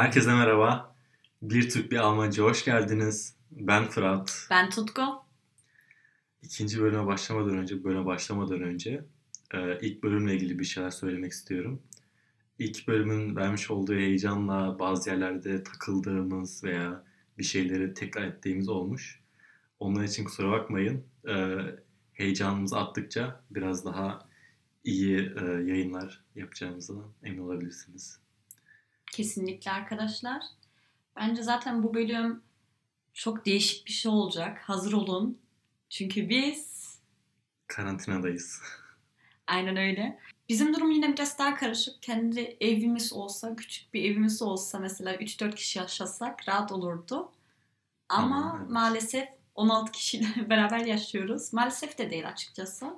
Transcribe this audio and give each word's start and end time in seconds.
Herkese 0.00 0.34
merhaba. 0.34 0.96
Bir 1.42 1.70
Türk 1.70 1.92
bir 1.92 1.96
Almanca 1.96 2.42
hoş 2.44 2.64
geldiniz. 2.64 3.36
Ben 3.50 3.86
Fırat. 3.86 4.46
Ben 4.50 4.70
Tutku. 4.70 5.02
İkinci 6.42 6.80
bölüme 6.80 7.06
başlamadan 7.06 7.56
önce, 7.58 7.84
bölüme 7.84 8.06
başlamadan 8.06 8.62
önce 8.62 9.04
e, 9.54 9.78
ilk 9.80 10.02
bölümle 10.02 10.34
ilgili 10.34 10.58
bir 10.58 10.64
şeyler 10.64 10.90
söylemek 10.90 11.32
istiyorum. 11.32 11.82
İlk 12.58 12.88
bölümün 12.88 13.36
vermiş 13.36 13.70
olduğu 13.70 13.94
heyecanla 13.94 14.78
bazı 14.78 15.10
yerlerde 15.10 15.62
takıldığımız 15.62 16.64
veya 16.64 17.04
bir 17.38 17.44
şeyleri 17.44 17.94
tekrar 17.94 18.22
ettiğimiz 18.22 18.68
olmuş. 18.68 19.20
Onlar 19.80 20.04
için 20.04 20.24
kusura 20.24 20.50
bakmayın. 20.50 21.04
E, 21.28 21.56
heyecanımız 22.12 22.72
arttıkça 22.72 23.44
biraz 23.50 23.84
daha 23.84 24.28
iyi 24.84 25.18
e, 25.18 25.44
yayınlar 25.44 26.24
yapacağımızdan 26.34 27.04
emin 27.22 27.38
olabilirsiniz. 27.38 28.20
Kesinlikle 29.12 29.70
arkadaşlar. 29.70 30.42
Bence 31.16 31.42
zaten 31.42 31.82
bu 31.82 31.94
bölüm 31.94 32.42
çok 33.14 33.46
değişik 33.46 33.86
bir 33.86 33.92
şey 33.92 34.12
olacak. 34.12 34.58
Hazır 34.58 34.92
olun. 34.92 35.38
Çünkü 35.88 36.28
biz 36.28 36.80
Karantinadayız. 37.66 38.60
aynen 39.46 39.76
öyle. 39.76 40.18
Bizim 40.48 40.74
durum 40.74 40.90
yine 40.90 41.12
biraz 41.12 41.38
daha 41.38 41.54
karışık. 41.54 42.02
Kendi 42.02 42.56
evimiz 42.60 43.12
olsa, 43.12 43.56
küçük 43.56 43.94
bir 43.94 44.04
evimiz 44.04 44.42
olsa 44.42 44.78
mesela 44.78 45.14
3-4 45.14 45.54
kişi 45.54 45.78
yaşasak 45.78 46.48
rahat 46.48 46.72
olurdu. 46.72 47.32
Ama 48.08 48.56
evet. 48.58 48.70
maalesef 48.70 49.28
16 49.54 49.92
kişiyle 49.92 50.26
beraber 50.50 50.78
yaşıyoruz. 50.78 51.52
Maalesef 51.52 51.98
de 51.98 52.10
değil 52.10 52.28
açıkçası. 52.28 52.94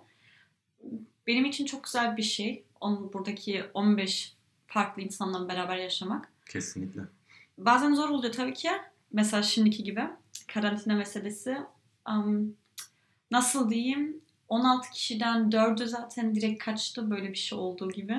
Benim 1.26 1.44
için 1.44 1.64
çok 1.64 1.84
güzel 1.84 2.16
bir 2.16 2.22
şey. 2.22 2.64
On, 2.80 3.12
buradaki 3.12 3.64
15 3.74 4.36
farklı 4.72 5.02
insanla 5.02 5.48
beraber 5.48 5.76
yaşamak. 5.76 6.32
Kesinlikle. 6.48 7.00
Bazen 7.58 7.94
zor 7.94 8.08
oluyor 8.08 8.32
tabii 8.32 8.54
ki. 8.54 8.70
Mesela 9.12 9.42
şimdiki 9.42 9.84
gibi 9.84 10.02
karantina 10.48 10.94
meselesi. 10.94 11.56
Am, 12.04 12.46
nasıl 13.30 13.70
diyeyim? 13.70 14.20
16 14.48 14.90
kişiden 14.90 15.50
4'ü 15.50 15.86
zaten 15.86 16.34
direkt 16.34 16.64
kaçtı 16.64 17.10
böyle 17.10 17.30
bir 17.30 17.36
şey 17.36 17.58
olduğu 17.58 17.90
gibi. 17.90 18.16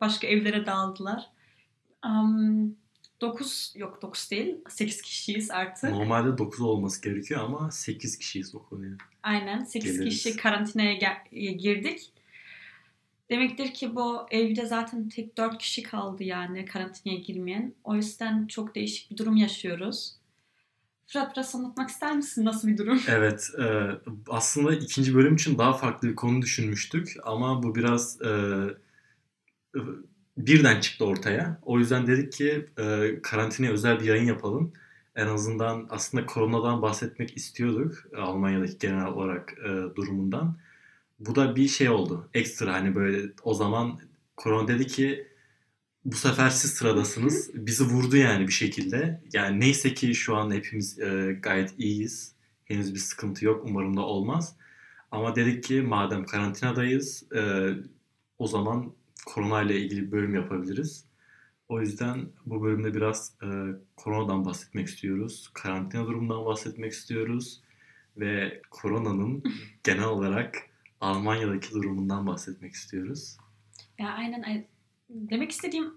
Başka 0.00 0.26
evlere 0.26 0.66
dağıldılar. 0.66 1.30
Am, 2.02 2.74
9 3.20 3.72
yok 3.76 4.02
9 4.02 4.30
değil 4.30 4.56
8 4.68 5.02
kişiyiz 5.02 5.50
artık. 5.50 5.90
Normalde 5.90 6.38
9 6.38 6.60
olması 6.60 7.02
gerekiyor 7.02 7.40
ama 7.44 7.70
8 7.70 8.18
kişiyiz 8.18 8.54
o 8.54 8.62
konuya. 8.62 8.92
Aynen 9.22 9.64
8 9.64 9.92
Geliriz. 9.92 10.22
kişi 10.22 10.36
karantinaya 10.36 10.92
girdik. 11.32 12.11
Demektir 13.32 13.74
ki 13.74 13.94
bu 13.94 14.26
evde 14.30 14.66
zaten 14.66 15.08
tek 15.08 15.36
4 15.36 15.58
kişi 15.58 15.82
kaldı 15.82 16.24
yani 16.24 16.64
karantinaya 16.64 17.18
girmeyen. 17.18 17.74
O 17.84 17.94
yüzden 17.94 18.46
çok 18.46 18.74
değişik 18.74 19.10
bir 19.10 19.16
durum 19.16 19.36
yaşıyoruz. 19.36 20.16
Fırat 21.06 21.36
biraz 21.36 21.54
anlatmak 21.54 21.90
ister 21.90 22.16
misin? 22.16 22.44
Nasıl 22.44 22.68
bir 22.68 22.78
durum? 22.78 23.00
Evet, 23.08 23.50
e, 23.58 23.64
aslında 24.28 24.74
ikinci 24.74 25.14
bölüm 25.14 25.34
için 25.34 25.58
daha 25.58 25.72
farklı 25.72 26.08
bir 26.08 26.14
konu 26.14 26.42
düşünmüştük 26.42 27.14
ama 27.24 27.62
bu 27.62 27.74
biraz 27.74 28.22
e, 28.22 28.28
e, 29.76 29.80
birden 30.36 30.80
çıktı 30.80 31.04
ortaya. 31.04 31.60
O 31.62 31.78
yüzden 31.78 32.06
dedik 32.06 32.32
ki 32.32 32.66
e, 32.78 33.14
karantinaya 33.22 33.72
özel 33.72 34.00
bir 34.00 34.04
yayın 34.04 34.26
yapalım. 34.26 34.72
En 35.16 35.26
azından 35.26 35.86
aslında 35.90 36.26
koronadan 36.26 36.82
bahsetmek 36.82 37.36
istiyorduk 37.36 38.04
Almanya'daki 38.16 38.78
genel 38.78 39.06
olarak 39.06 39.54
e, 39.58 39.96
durumundan. 39.96 40.56
Bu 41.26 41.34
da 41.34 41.56
bir 41.56 41.68
şey 41.68 41.88
oldu. 41.88 42.30
Ekstra 42.34 42.72
hani 42.72 42.94
böyle 42.94 43.32
o 43.42 43.54
zaman 43.54 44.00
korona 44.36 44.68
dedi 44.68 44.86
ki 44.86 45.26
bu 46.04 46.16
sefer 46.16 46.50
siz 46.50 46.70
sıradasınız. 46.72 47.50
Bizi 47.54 47.84
vurdu 47.84 48.16
yani 48.16 48.48
bir 48.48 48.52
şekilde. 48.52 49.22
Yani 49.32 49.60
neyse 49.60 49.94
ki 49.94 50.14
şu 50.14 50.36
an 50.36 50.50
hepimiz 50.50 50.98
e, 50.98 51.38
gayet 51.42 51.74
iyiyiz. 51.78 52.34
Henüz 52.64 52.94
bir 52.94 52.98
sıkıntı 52.98 53.44
yok. 53.44 53.64
Umarım 53.64 53.96
da 53.96 54.00
olmaz. 54.00 54.56
Ama 55.10 55.36
dedik 55.36 55.64
ki 55.64 55.82
madem 55.82 56.24
karantinadayız 56.24 57.32
e, 57.32 57.70
o 58.38 58.46
zaman 58.46 58.92
korona 59.26 59.62
ile 59.62 59.80
ilgili 59.80 60.06
bir 60.06 60.12
bölüm 60.12 60.34
yapabiliriz. 60.34 61.04
O 61.68 61.80
yüzden 61.80 62.28
bu 62.46 62.62
bölümde 62.62 62.94
biraz 62.94 63.34
e, 63.42 63.46
koronadan 63.96 64.44
bahsetmek 64.44 64.88
istiyoruz. 64.88 65.50
Karantina 65.54 66.06
durumundan 66.06 66.44
bahsetmek 66.44 66.92
istiyoruz. 66.92 67.62
Ve 68.16 68.62
koronanın 68.70 69.42
genel 69.84 70.04
olarak 70.04 70.71
Almanya'daki 71.02 71.70
durumundan 71.74 72.26
bahsetmek 72.26 72.72
istiyoruz. 72.72 73.36
Ya 73.98 74.08
aynen 74.08 74.42
ay- 74.42 74.66
demek 75.08 75.50
istediğim 75.50 75.94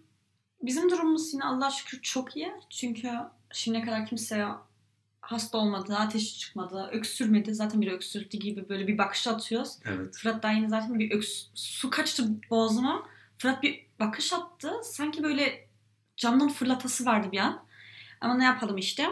bizim 0.61 0.89
durumumuz 0.89 1.33
yine 1.33 1.43
Allah'a 1.43 1.71
şükür 1.71 2.01
çok 2.01 2.35
iyi. 2.37 2.51
Çünkü 2.69 3.11
şimdiye 3.51 3.85
kadar 3.85 4.05
kimse 4.05 4.45
hasta 5.21 5.57
olmadı, 5.57 5.95
ateşi 5.95 6.37
çıkmadı, 6.37 6.89
öksürmedi. 6.91 7.55
Zaten 7.55 7.81
bir 7.81 7.91
öksürtü 7.91 8.37
gibi 8.37 8.69
böyle 8.69 8.87
bir 8.87 8.97
bakış 8.97 9.27
atıyoruz. 9.27 9.79
Evet. 9.85 10.17
Fırat 10.17 10.43
daha 10.43 10.51
yeni 10.51 10.69
zaten 10.69 10.99
bir 10.99 11.11
öks 11.11 11.45
su 11.55 11.89
kaçtı 11.89 12.23
boğazıma. 12.49 13.07
Fırat 13.37 13.63
bir 13.63 13.85
bakış 13.99 14.33
attı. 14.33 14.71
Sanki 14.83 15.23
böyle 15.23 15.67
camdan 16.17 16.49
fırlatası 16.49 17.05
vardı 17.05 17.31
bir 17.31 17.39
an. 17.39 17.65
Ama 18.21 18.33
ne 18.33 18.43
yapalım 18.43 18.77
işte. 18.77 19.07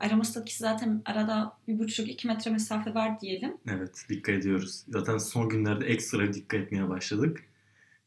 Aramızdaki 0.00 0.56
zaten 0.56 1.02
arada 1.04 1.56
bir 1.68 1.78
buçuk 1.78 2.08
iki 2.08 2.26
metre 2.26 2.50
mesafe 2.50 2.94
var 2.94 3.20
diyelim. 3.20 3.56
Evet, 3.68 4.04
dikkat 4.08 4.34
ediyoruz. 4.34 4.82
Zaten 4.88 5.18
son 5.18 5.48
günlerde 5.48 5.86
ekstra 5.86 6.32
dikkat 6.32 6.60
etmeye 6.60 6.88
başladık. 6.88 7.44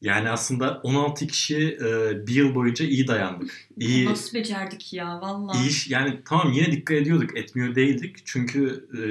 Yani 0.02 0.30
aslında 0.30 0.80
16 0.84 1.28
kişi 1.28 1.78
e, 1.86 2.28
bir 2.28 2.34
yıl 2.36 2.56
boyunca 2.56 2.86
iyi 2.86 3.08
dayandık. 3.08 3.70
İyi, 3.78 4.06
Nasıl 4.06 4.38
becerdik 4.38 4.94
ya 4.94 5.22
vallahi. 5.22 5.58
iyi 5.58 5.72
yani 5.88 6.20
tamam 6.26 6.52
yine 6.52 6.72
dikkat 6.72 6.98
ediyorduk, 6.98 7.38
etmiyor 7.38 7.76
değildik. 7.76 8.18
Çünkü 8.26 8.88
e, 8.98 9.02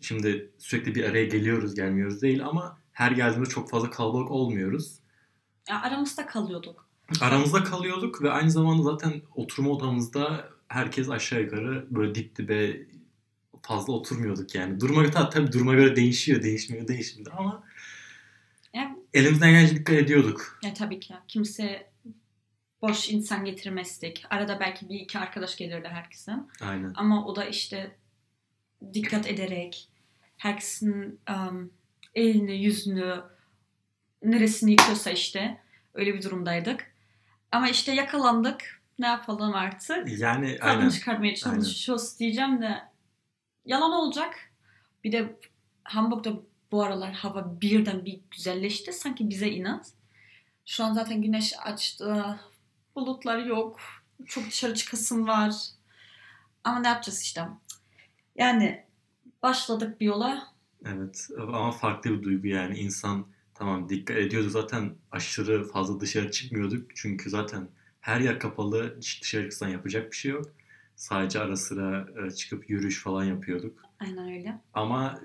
şimdi 0.00 0.50
sürekli 0.58 0.94
bir 0.94 1.04
araya 1.04 1.24
geliyoruz, 1.24 1.74
gelmiyoruz 1.74 2.22
değil 2.22 2.44
ama 2.44 2.78
her 2.92 3.10
geldiğimizde 3.10 3.54
çok 3.54 3.70
fazla 3.70 3.90
kalabalık 3.90 4.30
olmuyoruz. 4.30 4.92
Ya 5.68 5.82
aramızda 5.82 6.26
kalıyorduk. 6.26 6.86
Aramızda 7.20 7.64
kalıyorduk 7.64 8.22
ve 8.22 8.30
aynı 8.30 8.50
zamanda 8.50 8.82
zaten 8.82 9.22
oturma 9.34 9.70
odamızda 9.70 10.48
herkes 10.68 11.08
aşağı 11.10 11.40
yukarı 11.42 11.86
böyle 11.90 12.14
dip 12.14 12.36
dibe 12.36 12.76
fazla 13.62 13.92
oturmuyorduk 13.92 14.54
yani. 14.54 14.80
Duruma 14.80 15.02
göre 15.02 15.12
tabii, 15.32 15.52
duruma 15.52 15.74
göre 15.74 15.96
değişiyor, 15.96 16.42
değişmiyor, 16.42 16.88
değişmiyor 16.88 17.32
ama 17.38 17.64
Ya, 18.74 18.96
elimizden 19.14 19.50
gelince 19.50 19.76
dikkat 19.76 19.96
ediyorduk. 19.96 20.58
ya 20.64 20.74
tabii 20.74 21.00
ki. 21.00 21.14
Kimse 21.28 21.90
boş 22.82 23.08
insan 23.10 23.44
getirmezdik. 23.44 24.24
Arada 24.30 24.60
belki 24.60 24.88
bir 24.88 25.00
iki 25.00 25.18
arkadaş 25.18 25.56
gelirdi 25.56 25.88
herkese. 25.88 26.32
Aynen. 26.60 26.92
Ama 26.94 27.26
o 27.26 27.36
da 27.36 27.44
işte 27.44 27.96
dikkat 28.94 29.26
ederek 29.26 29.88
herkesin 30.36 31.20
um, 31.30 31.70
elini, 32.14 32.62
yüzünü, 32.64 33.20
neresini 34.22 34.70
yıkıyorsa 34.70 35.10
işte 35.10 35.60
öyle 35.94 36.14
bir 36.14 36.22
durumdaydık. 36.22 36.92
Ama 37.52 37.68
işte 37.68 37.92
yakalandık. 37.92 38.82
Ne 38.98 39.06
yapalım 39.06 39.54
artık? 39.54 40.18
Yani 40.18 40.58
Tadını 40.58 40.78
aynen. 40.78 40.88
çıkarmaya 40.88 41.34
çalışıyoruz 41.34 42.18
diyeceğim 42.18 42.62
de 42.62 42.82
yalan 43.64 43.92
olacak. 43.92 44.52
Bir 45.04 45.12
de 45.12 45.36
Hamburg'da 45.84 46.32
bu 46.72 46.82
aralar 46.82 47.12
hava 47.12 47.60
birden 47.60 48.04
bir 48.04 48.20
güzelleşti. 48.30 48.92
Sanki 48.92 49.30
bize 49.30 49.48
inat. 49.48 49.92
Şu 50.64 50.84
an 50.84 50.94
zaten 50.94 51.22
güneş 51.22 51.52
açtı. 51.64 52.38
Bulutlar 52.96 53.38
yok. 53.38 53.80
Çok 54.26 54.46
dışarı 54.46 54.74
çıkasım 54.74 55.26
var. 55.26 55.54
Ama 56.64 56.80
ne 56.80 56.88
yapacağız 56.88 57.22
işte? 57.22 57.48
Yani 58.36 58.84
başladık 59.42 60.00
bir 60.00 60.06
yola. 60.06 60.46
Evet 60.86 61.28
ama 61.38 61.72
farklı 61.72 62.10
bir 62.10 62.22
duygu 62.22 62.46
yani 62.46 62.78
insan 62.78 63.26
tamam 63.54 63.88
dikkat 63.88 64.16
ediyordu 64.16 64.50
zaten 64.50 64.94
aşırı 65.10 65.68
fazla 65.68 66.00
dışarı 66.00 66.30
çıkmıyorduk 66.30 66.96
çünkü 66.96 67.30
zaten 67.30 67.68
her 68.06 68.20
yer 68.20 68.38
kapalı 68.40 68.96
dışarı 69.00 69.42
çıksan 69.42 69.68
yapacak 69.68 70.12
bir 70.12 70.16
şey 70.16 70.30
yok. 70.32 70.44
Sadece 70.96 71.40
ara 71.40 71.56
sıra 71.56 72.08
e, 72.26 72.30
çıkıp 72.30 72.70
yürüyüş 72.70 73.02
falan 73.02 73.24
yapıyorduk. 73.24 73.82
Aynen 74.00 74.28
öyle. 74.28 74.60
Ama 74.74 75.20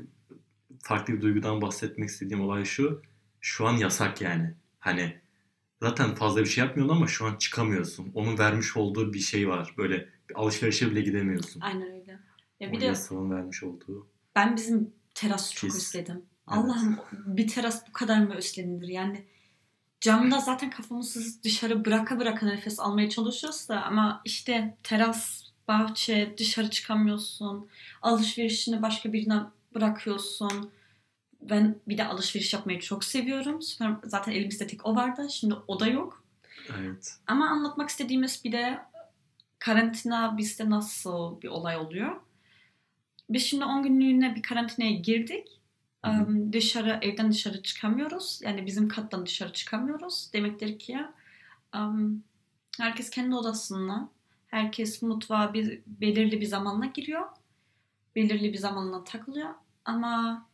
farklı 0.79 1.13
bir 1.13 1.21
duygudan 1.21 1.61
bahsetmek 1.61 2.09
istediğim 2.09 2.41
olay 2.41 2.65
şu. 2.65 3.01
Şu 3.41 3.67
an 3.67 3.77
yasak 3.77 4.21
yani. 4.21 4.53
Hani 4.79 5.17
zaten 5.81 6.15
fazla 6.15 6.41
bir 6.41 6.45
şey 6.45 6.63
yapmıyorsun 6.63 6.95
ama 6.95 7.07
şu 7.07 7.25
an 7.25 7.35
çıkamıyorsun. 7.35 8.11
Onun 8.13 8.37
vermiş 8.37 8.77
olduğu 8.77 9.13
bir 9.13 9.19
şey 9.19 9.49
var. 9.49 9.73
Böyle 9.77 10.09
bir 10.29 10.35
alışverişe 10.35 10.91
bile 10.91 11.01
gidemiyorsun. 11.01 11.61
Aynen 11.61 11.91
öyle. 11.91 12.19
Ya 12.59 12.71
bir 12.71 12.81
de 12.81 12.85
yasağın 12.85 13.31
vermiş 13.31 13.63
olduğu. 13.63 14.07
ben 14.35 14.55
bizim 14.55 14.93
terası 15.15 15.55
çok 15.55 15.69
His. 15.69 15.75
özledim. 15.95 16.15
Evet. 16.15 16.25
Allah'ım 16.47 16.99
bir 17.25 17.47
teras 17.47 17.87
bu 17.89 17.91
kadar 17.93 18.19
mı 18.25 18.35
özlenilir? 18.35 18.87
Yani 18.87 19.25
camda 20.01 20.39
zaten 20.39 20.69
kafamızı 20.69 21.43
dışarı 21.43 21.85
bıraka 21.85 22.19
bıraka 22.19 22.45
nefes 22.45 22.79
almaya 22.79 23.09
çalışıyoruz 23.09 23.69
da 23.69 23.83
ama 23.83 24.21
işte 24.25 24.77
teras, 24.83 25.43
bahçe, 25.67 26.35
dışarı 26.37 26.69
çıkamıyorsun. 26.69 27.67
Alışverişini 28.01 28.81
başka 28.81 29.13
birine 29.13 29.39
bırakıyorsun. 29.75 30.71
Ben 31.41 31.75
bir 31.87 31.97
de 31.97 32.05
alışveriş 32.05 32.53
yapmayı 32.53 32.79
çok 32.79 33.03
seviyorum. 33.03 33.59
Süper- 33.61 33.95
Zaten 34.09 34.31
elimizde 34.31 34.67
tek 34.67 34.85
o 34.85 34.95
vardı. 34.95 35.27
Şimdi 35.31 35.55
o 35.67 35.79
da 35.79 35.87
yok. 35.87 36.23
Evet. 36.79 37.13
Ama 37.27 37.49
anlatmak 37.49 37.89
istediğimiz 37.89 38.41
bir 38.43 38.51
de 38.51 38.79
karantina 39.59 40.37
bizde 40.37 40.69
nasıl 40.69 41.41
bir 41.41 41.47
olay 41.47 41.77
oluyor? 41.77 42.15
Biz 43.29 43.45
şimdi 43.45 43.65
10 43.65 43.83
günlüğüne 43.83 44.35
bir 44.35 44.41
karantinaya 44.41 44.91
girdik. 44.91 45.47
Hı 46.05 46.11
hı. 46.11 46.23
Um, 46.23 46.53
dışarı 46.53 46.99
evden 47.01 47.31
dışarı 47.31 47.63
çıkamıyoruz. 47.63 48.39
Yani 48.43 48.65
bizim 48.65 48.87
kattan 48.87 49.25
dışarı 49.25 49.53
çıkamıyoruz. 49.53 50.29
Demektir 50.33 50.79
ki 50.79 50.99
herkes 52.79 53.09
kendi 53.09 53.35
odasına, 53.35 54.09
herkes 54.47 55.01
mutfağa 55.01 55.53
bir 55.53 55.79
belirli 55.87 56.41
bir 56.41 56.45
zamanla 56.45 56.85
giriyor. 56.85 57.25
Belirli 58.15 58.53
bir 58.53 58.57
zamanla 58.57 59.03
takılıyor. 59.03 59.49
Ama 59.85 60.45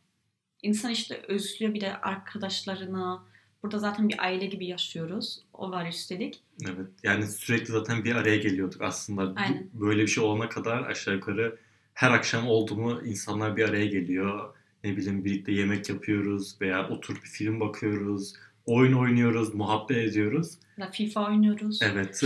insan 0.62 0.90
işte 0.90 1.22
özlüyor 1.28 1.74
bir 1.74 1.80
de 1.80 1.96
arkadaşlarını. 2.00 3.18
Burada 3.62 3.78
zaten 3.78 4.08
bir 4.08 4.24
aile 4.24 4.46
gibi 4.46 4.66
yaşıyoruz. 4.66 5.42
O 5.52 5.70
var 5.70 5.86
üstelik. 5.86 6.42
Evet. 6.64 6.88
Yani 7.02 7.26
sürekli 7.26 7.66
zaten 7.66 8.04
bir 8.04 8.14
araya 8.14 8.36
geliyorduk 8.36 8.82
aslında. 8.82 9.32
Aynen. 9.36 9.70
Böyle 9.72 10.02
bir 10.02 10.06
şey 10.06 10.24
olana 10.24 10.48
kadar 10.48 10.82
aşağı 10.82 11.14
yukarı 11.14 11.58
her 11.94 12.10
akşam 12.10 12.48
oldu 12.48 12.76
mu 12.76 13.00
insanlar 13.04 13.56
bir 13.56 13.68
araya 13.68 13.86
geliyor. 13.86 14.54
Ne 14.84 14.96
bileyim 14.96 15.24
birlikte 15.24 15.52
yemek 15.52 15.88
yapıyoruz 15.88 16.56
veya 16.60 16.88
oturup 16.88 17.22
bir 17.24 17.28
film 17.28 17.60
bakıyoruz. 17.60 18.32
Oyun 18.66 18.92
oynuyoruz, 18.92 19.54
muhabbet 19.54 19.96
ediyoruz. 19.96 20.58
Ya 20.78 20.90
FIFA 20.90 21.26
oynuyoruz. 21.26 21.78
Evet. 21.82 22.22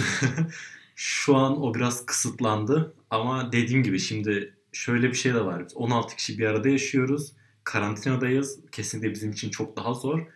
Şu 0.96 1.36
an 1.36 1.62
o 1.62 1.74
biraz 1.74 2.06
kısıtlandı 2.06 2.94
ama 3.10 3.52
dediğim 3.52 3.82
gibi 3.82 3.98
şimdi 4.00 4.54
şöyle 4.72 5.08
bir 5.08 5.14
şey 5.14 5.34
de 5.34 5.44
var. 5.44 5.64
Biz 5.64 5.76
16 5.76 6.16
kişi 6.16 6.38
bir 6.38 6.46
arada 6.46 6.68
yaşıyoruz. 6.68 7.32
Karantinadayız. 7.64 8.60
Kesinlikle 8.72 9.10
bizim 9.10 9.30
için 9.30 9.50
çok 9.50 9.76
daha 9.76 9.94
zor. 9.94 10.26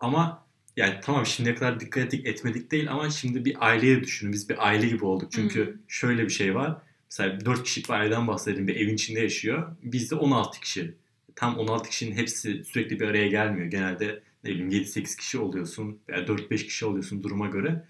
Ama 0.00 0.46
yani 0.76 0.94
tamam 1.02 1.26
şimdiye 1.26 1.54
kadar 1.54 1.80
dikkat 1.80 2.04
ettik 2.04 2.26
etmedik 2.26 2.70
değil 2.70 2.90
ama 2.90 3.10
şimdi 3.10 3.44
bir 3.44 3.56
aileye 3.66 4.00
düşünün. 4.02 4.32
Biz 4.32 4.48
bir 4.48 4.66
aile 4.66 4.86
gibi 4.88 5.04
olduk. 5.04 5.32
Çünkü 5.32 5.60
Hı. 5.60 5.78
şöyle 5.88 6.24
bir 6.24 6.30
şey 6.30 6.54
var. 6.54 6.76
Mesela 7.10 7.44
4 7.44 7.62
kişilik 7.62 7.88
bir 7.88 7.94
aileden 7.94 8.26
bahsedelim. 8.28 8.68
Bir 8.68 8.76
evin 8.76 8.94
içinde 8.94 9.20
yaşıyor. 9.20 9.76
Bizde 9.82 10.14
16 10.14 10.60
kişi. 10.60 10.94
Tam 11.36 11.58
16 11.58 11.90
kişinin 11.90 12.16
hepsi 12.16 12.64
sürekli 12.64 13.00
bir 13.00 13.08
araya 13.08 13.28
gelmiyor. 13.28 13.66
Genelde 13.66 14.22
ne 14.44 14.50
bileyim 14.50 14.70
7-8 14.70 15.16
kişi 15.16 15.38
oluyorsun 15.38 16.00
veya 16.08 16.26
4-5 16.26 16.56
kişi 16.56 16.86
oluyorsun 16.86 17.22
duruma 17.22 17.46
göre. 17.46 17.84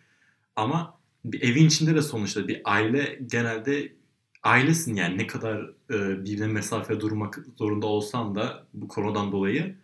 Ama 0.57 1.01
bir 1.25 1.43
evin 1.43 1.67
içinde 1.67 1.95
de 1.95 2.03
sonuçta 2.03 2.49
bir 2.49 2.61
aile 2.65 3.19
genelde 3.27 3.93
ailesin 4.43 4.95
yani 4.95 5.19
ne 5.19 5.27
kadar 5.27 5.71
e, 5.91 6.25
birbirine 6.25 6.47
mesafe 6.47 7.01
durmak 7.01 7.39
zorunda 7.57 7.87
olsan 7.87 8.35
da 8.35 8.67
bu 8.75 8.89
koronadan 8.89 9.33
dolayı 9.33 9.77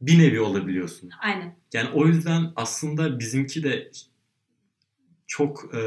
bir 0.00 0.18
nevi 0.18 0.40
olabiliyorsun. 0.40 1.10
Aynen. 1.20 1.56
Yani 1.72 1.88
o 1.90 2.06
yüzden 2.06 2.52
aslında 2.56 3.18
bizimki 3.18 3.62
de 3.62 3.90
çok 5.26 5.74
e, 5.74 5.80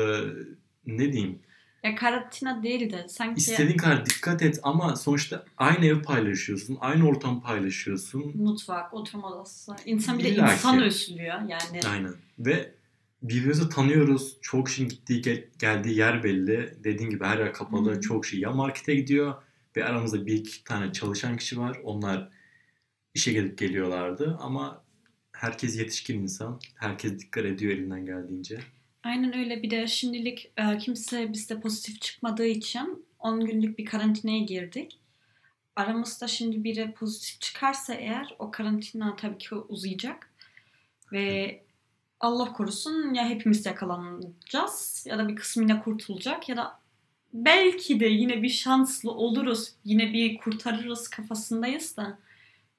ne 0.85 1.13
diyeyim 1.13 1.39
Ya 1.85 1.95
karantina 1.95 2.63
değil 2.63 2.93
de 2.93 3.05
sanki 3.09 3.39
istediğin 3.39 3.77
kadar 3.77 4.05
dikkat 4.05 4.41
et 4.41 4.59
ama 4.63 4.95
sonuçta 4.95 5.45
aynı 5.57 5.85
ev 5.85 6.01
paylaşıyorsun, 6.01 6.77
aynı 6.81 7.07
ortam 7.07 7.41
paylaşıyorsun. 7.41 8.31
mutfak, 8.37 8.93
oturma 8.93 9.33
odası. 9.33 9.75
İnsan 9.85 10.19
bir 10.19 10.23
de 10.23 10.29
insan 10.29 10.81
özlüyor 10.81 11.41
yani. 11.41 11.79
Aynen. 11.89 12.13
Ve 12.39 12.71
birbirimizi 13.21 13.69
tanıyoruz. 13.69 14.37
Çok 14.41 14.67
kişinin 14.67 14.89
gittiği 14.89 15.21
gel- 15.21 15.45
geldiği 15.59 15.97
yer 15.97 16.23
belli. 16.23 16.77
Dediğin 16.83 17.09
gibi 17.09 17.23
her 17.23 17.39
yer 17.39 17.53
kapalı. 17.53 17.91
Hı 17.91 17.95
hı. 17.95 18.01
Çok 18.01 18.23
kişi 18.23 18.39
ya 18.39 18.51
markete 18.51 18.95
gidiyor 18.95 19.33
ve 19.77 19.85
aramızda 19.85 20.25
bir 20.25 20.33
iki 20.33 20.63
tane 20.63 20.93
çalışan 20.93 21.37
kişi 21.37 21.59
var. 21.59 21.79
Onlar 21.83 22.29
işe 23.13 23.33
gelip 23.33 23.57
geliyorlardı 23.57 24.37
ama 24.41 24.83
herkes 25.31 25.77
yetişkin 25.77 26.21
insan. 26.21 26.59
Herkes 26.75 27.19
dikkat 27.19 27.45
ediyor 27.45 27.71
elinden 27.73 28.05
geldiğince. 28.05 28.59
Aynen 29.05 29.37
öyle. 29.37 29.63
Bir 29.63 29.71
de 29.71 29.87
şimdilik 29.87 30.51
e, 30.57 30.77
kimse 30.77 31.33
bizde 31.33 31.59
pozitif 31.59 32.01
çıkmadığı 32.01 32.45
için 32.45 33.05
10 33.19 33.45
günlük 33.45 33.77
bir 33.77 33.85
karantinaya 33.85 34.39
girdik. 34.39 34.99
Aramızda 35.75 36.27
şimdi 36.27 36.63
biri 36.63 36.93
pozitif 36.93 37.41
çıkarsa 37.41 37.93
eğer 37.93 38.35
o 38.39 38.51
karantina 38.51 39.15
tabii 39.15 39.37
ki 39.37 39.55
uzayacak. 39.55 40.29
Ve 41.11 41.61
Allah 42.19 42.53
korusun 42.53 43.13
ya 43.13 43.29
hepimiz 43.29 43.65
yakalanacağız 43.65 45.05
ya 45.09 45.17
da 45.17 45.27
bir 45.27 45.35
kısmı 45.35 45.63
yine 45.63 45.79
kurtulacak 45.79 46.49
ya 46.49 46.57
da 46.57 46.79
belki 47.33 47.99
de 47.99 48.05
yine 48.05 48.41
bir 48.43 48.49
şanslı 48.49 49.11
oluruz. 49.11 49.73
Yine 49.83 50.13
bir 50.13 50.37
kurtarırız 50.37 51.07
kafasındayız 51.07 51.97
da 51.97 52.19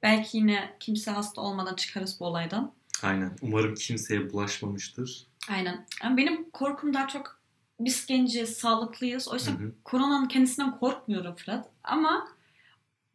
belki 0.02 0.37
yine 0.37 0.76
kimse 0.81 1.11
hasta 1.11 1.40
olmadan 1.40 1.75
çıkarız 1.75 2.20
bu 2.20 2.25
olaydan. 2.25 2.73
Aynen. 3.02 3.37
Umarım 3.43 3.75
kimseye 3.75 4.32
bulaşmamıştır. 4.32 5.26
Aynen. 5.50 5.87
Yani 6.02 6.16
benim 6.16 6.50
korkum 6.50 6.94
daha 6.94 7.08
çok 7.08 7.40
biz 7.81 8.06
genciz, 8.06 8.56
sağlıklıyız. 8.56 9.28
Oysa 9.28 9.52
Hı 9.52 9.56
hı. 9.56 9.72
koronanın 9.84 10.28
kendisinden 10.28 10.78
korkmuyorum 10.78 11.34
Fırat. 11.34 11.69
Ama 11.84 12.28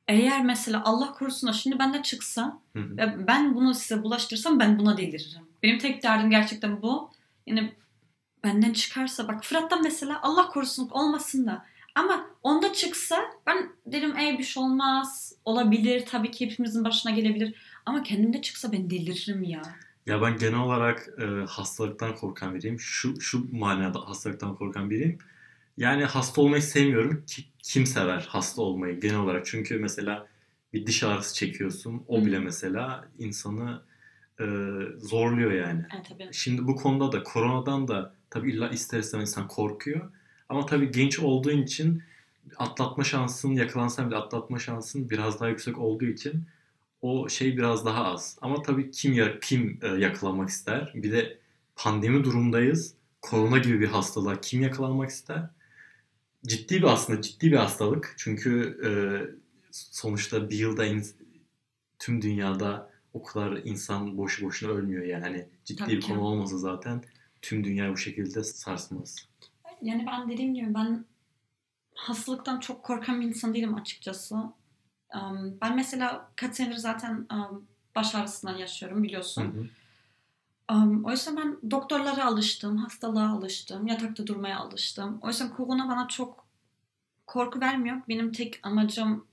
eğer 0.07 0.45
mesela 0.45 0.81
Allah 0.86 1.13
korusun 1.13 1.50
da 1.50 1.54
şimdi 1.54 1.80
benden 1.80 2.01
çıksa 2.01 2.60
Hı 2.74 2.80
hı. 2.80 2.98
ve 2.98 3.28
ben 3.28 3.56
bunu 3.56 3.74
size 3.74 4.04
bulaştırsam 4.04 4.60
ben 4.60 4.80
buna 4.80 4.98
deliririm. 4.98 5.42
Benim 5.63 5.80
tek 5.80 6.04
derdim 6.04 6.30
gerçekten 6.30 6.81
bu. 6.81 7.12
Yani 7.48 7.74
benden 8.44 8.74
çıkarsa 8.74 9.27
bak 9.27 9.45
Fırat'tan 9.45 9.84
mesela 9.84 10.19
Allah 10.22 10.48
korusun 10.50 10.89
olmasın 10.89 11.48
da 11.48 11.66
ama 11.95 12.25
onda 12.44 12.74
çıksa 12.74 13.22
ben 13.48 13.69
derim 13.86 14.18
ey 14.18 14.39
bir 14.39 14.44
şey 14.44 14.63
olmaz 14.63 15.34
olabilir 15.45 16.06
tabii 16.06 16.31
ki 16.31 16.45
hepimizin 16.45 16.84
başına 16.84 17.12
gelebilir 17.12 17.56
ama 17.86 18.04
kendimde 18.04 18.42
çıksa 18.42 18.72
ben 18.72 18.89
deliririm 18.89 19.44
ya. 19.44 19.62
Ya 20.06 20.21
ben 20.21 20.38
genel 20.38 20.59
olarak 20.59 21.09
e, 21.21 21.25
hastalıktan 21.25 22.15
korkan 22.15 22.56
biriyim. 22.56 22.80
Şu 22.80 23.21
şu 23.21 23.57
manada 23.57 24.00
hastalıktan 24.09 24.56
korkan 24.56 24.89
biriyim. 24.89 25.18
Yani 25.77 26.06
hasta 26.06 26.42
olmayı 26.42 26.62
sevmiyorum. 26.62 27.25
Ki, 27.25 27.44
kim 27.63 27.86
sever 27.86 28.25
hasta 28.30 28.62
olmayı 28.62 29.00
genel 29.00 29.19
olarak? 29.19 29.45
Çünkü 29.45 29.80
mesela 29.80 30.27
bir 30.74 30.86
diş 30.88 31.03
ağrısı 31.03 31.36
çekiyorsun. 31.36 32.03
O 32.07 32.21
Hı. 32.21 32.25
bile 32.25 32.39
mesela 32.39 33.07
insanı 33.19 33.81
e, 34.39 34.45
zorluyor 34.98 35.51
yani. 35.51 35.86
Evet 35.95 36.06
tabii. 36.09 36.30
Şimdi 36.31 36.68
bu 36.68 36.75
konuda 36.75 37.12
da 37.12 37.24
koronadan 37.24 37.88
da 37.88 38.15
tabii 38.30 38.51
illa 38.51 38.69
ister 38.69 39.00
istemez 39.00 39.30
insan 39.30 39.48
korkuyor. 39.48 40.12
Ama 40.50 40.65
tabii 40.65 40.92
genç 40.92 41.19
olduğun 41.19 41.62
için 41.62 42.03
atlatma 42.57 43.03
şansın, 43.03 43.51
yakalansan 43.51 44.07
bile 44.07 44.15
atlatma 44.18 44.59
şansın 44.59 45.09
biraz 45.09 45.39
daha 45.39 45.50
yüksek 45.50 45.77
olduğu 45.77 46.06
için 46.06 46.45
o 47.01 47.30
şey 47.30 47.57
biraz 47.57 47.86
daha 47.86 48.06
az. 48.06 48.38
Ama 48.42 48.62
tabii 48.62 48.92
kim 48.92 49.13
ya 49.13 49.39
kim 49.39 49.79
e, 49.81 49.88
yakalanmak 49.88 50.50
ister? 50.50 50.91
Bir 50.96 51.12
de 51.12 51.38
pandemi 51.75 52.24
durumdayız. 52.24 52.93
Korona 53.22 53.58
gibi 53.58 53.79
bir 53.79 53.88
hastalığa 53.88 54.41
kim 54.41 54.62
yakalanmak 54.62 55.10
ister? 55.10 55.50
Ciddi 56.48 56.75
bir 56.75 56.84
aslında 56.84 57.22
ciddi 57.22 57.51
bir 57.51 57.58
hastalık. 57.58 58.15
Çünkü 58.17 58.79
e, 58.86 58.89
sonuçta 59.72 60.50
bir 60.50 60.58
yılda 60.58 60.86
in- 60.86 61.05
tüm 62.00 62.22
dünyada 62.22 62.91
o 63.13 63.24
kadar 63.24 63.51
insan 63.63 64.17
boşu 64.17 64.46
boşuna 64.46 64.72
ölmüyor 64.72 65.03
yani. 65.05 65.48
Ciddi 65.65 65.79
Tabii 65.79 65.91
bir 65.91 66.01
ki. 66.01 66.08
konu 66.08 66.22
olmasa 66.22 66.58
zaten 66.58 67.03
tüm 67.41 67.63
dünya 67.63 67.91
bu 67.91 67.98
şekilde 67.98 68.43
sarsmaz. 68.43 69.27
Yani 69.81 70.05
ben 70.08 70.29
dediğim 70.29 70.53
gibi 70.53 70.74
ben 70.74 71.05
hastalıktan 71.96 72.60
çok 72.60 72.84
korkan 72.84 73.22
bir 73.22 73.25
insan 73.27 73.53
değilim 73.53 73.75
açıkçası. 73.75 74.36
Ben 75.62 75.75
mesela 75.75 76.32
kaç 76.36 76.56
senedir 76.56 76.77
zaten 76.77 77.27
baş 77.96 78.15
ağrısından 78.15 78.58
yaşıyorum 78.58 79.03
biliyorsun. 79.03 79.44
hı. 79.44 79.68
Um, 80.72 81.06
o 81.06 81.12
yüzden 81.12 81.38
ben 81.38 81.72
doktorlara 81.72 82.25
alıştım, 82.25 82.77
hastalığa 82.77 83.30
alıştım, 83.30 83.88
yatakta 83.88 84.27
durmaya 84.27 84.60
alıştım. 84.60 85.20
O 85.22 85.27
yüzden 85.27 85.50
korona 85.50 85.89
bana 85.89 86.08
çok 86.08 86.46
korku 87.27 87.60
vermiyor. 87.60 87.98
Benim 88.10 88.32
tek 88.32 88.60
amacım 88.63 89.25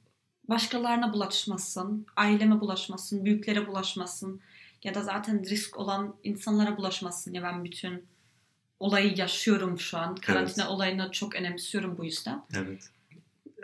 başkalarına 0.49 1.13
bulaşmasın, 1.13 2.07
aileme 2.17 2.61
bulaşmasın, 2.61 3.25
büyüklere 3.25 3.67
bulaşmasın 3.67 4.41
ya 4.85 4.95
da 4.95 5.03
zaten 5.03 5.45
risk 5.45 5.79
olan 5.79 6.15
insanlara 6.25 6.77
bulaşmasın 6.77 7.33
ya 7.35 7.43
ben 7.43 7.65
bütün 7.65 8.05
olayı 8.81 9.17
yaşıyorum 9.17 9.79
şu 9.79 9.99
an. 9.99 10.15
Karantina 10.15 10.71
olayını 10.71 11.11
çok 11.13 11.35
önemsiyorum 11.35 11.99
bu 11.99 12.05
yüzden. 12.05 12.43
Evet. 12.55 12.91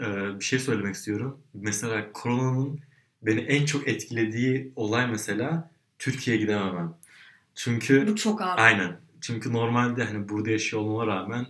Ee, 0.00 0.38
bir 0.40 0.44
şey 0.44 0.58
söylemek 0.58 0.94
istiyorum. 0.94 1.40
Mesela 1.54 2.12
koronanın 2.12 2.80
beni 3.22 3.40
en 3.40 3.64
çok 3.64 3.88
etkilediği 3.88 4.72
olay 4.76 5.10
mesela 5.10 5.70
Türkiye'ye 5.98 6.42
gidememem. 6.42 6.94
Çünkü 7.54 8.06
Bu 8.06 8.16
çok 8.16 8.42
ağır. 8.42 8.58
aynen. 8.58 8.96
Çünkü 9.20 9.52
normalde 9.52 10.04
hani 10.04 10.28
burada 10.28 10.50
yaşıyor 10.50 10.82
olmama 10.82 11.06
rağmen 11.06 11.46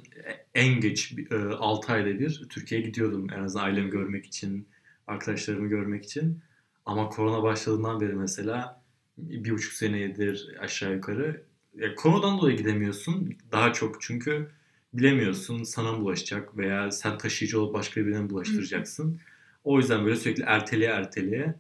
en 0.55 0.81
geç 0.81 1.15
6 1.59 1.93
ayda 1.93 2.19
bir 2.19 2.47
Türkiye'ye 2.51 2.87
gidiyordum. 2.87 3.27
En 3.37 3.43
azından 3.43 3.65
ailemi 3.65 3.91
görmek 3.91 4.27
için, 4.27 4.69
arkadaşlarımı 5.07 5.69
görmek 5.69 6.05
için. 6.05 6.41
Ama 6.87 7.09
korona 7.09 7.43
başladığından 7.43 8.01
beri 8.01 8.13
mesela 8.13 8.83
bir 9.19 9.51
buçuk 9.51 9.73
senedir 9.73 10.57
aşağı 10.61 10.93
yukarı. 10.95 11.43
Ya, 11.79 11.95
koronadan 11.95 12.39
dolayı 12.39 12.57
gidemiyorsun 12.57 13.35
daha 13.53 13.73
çok 13.73 14.03
çünkü 14.03 14.49
bilemiyorsun 14.95 15.63
sana 15.63 16.01
bulaşacak 16.01 16.57
veya 16.57 16.91
sen 16.91 17.19
taşıyıcı 17.19 17.61
olup 17.61 17.75
başka 17.75 18.07
birine 18.07 18.31
bulaştıracaksın. 18.31 19.21
O 19.65 19.79
yüzden 19.79 20.05
böyle 20.05 20.17
sürekli 20.17 20.43
erteleye 20.43 20.91
erteleye. 20.91 21.55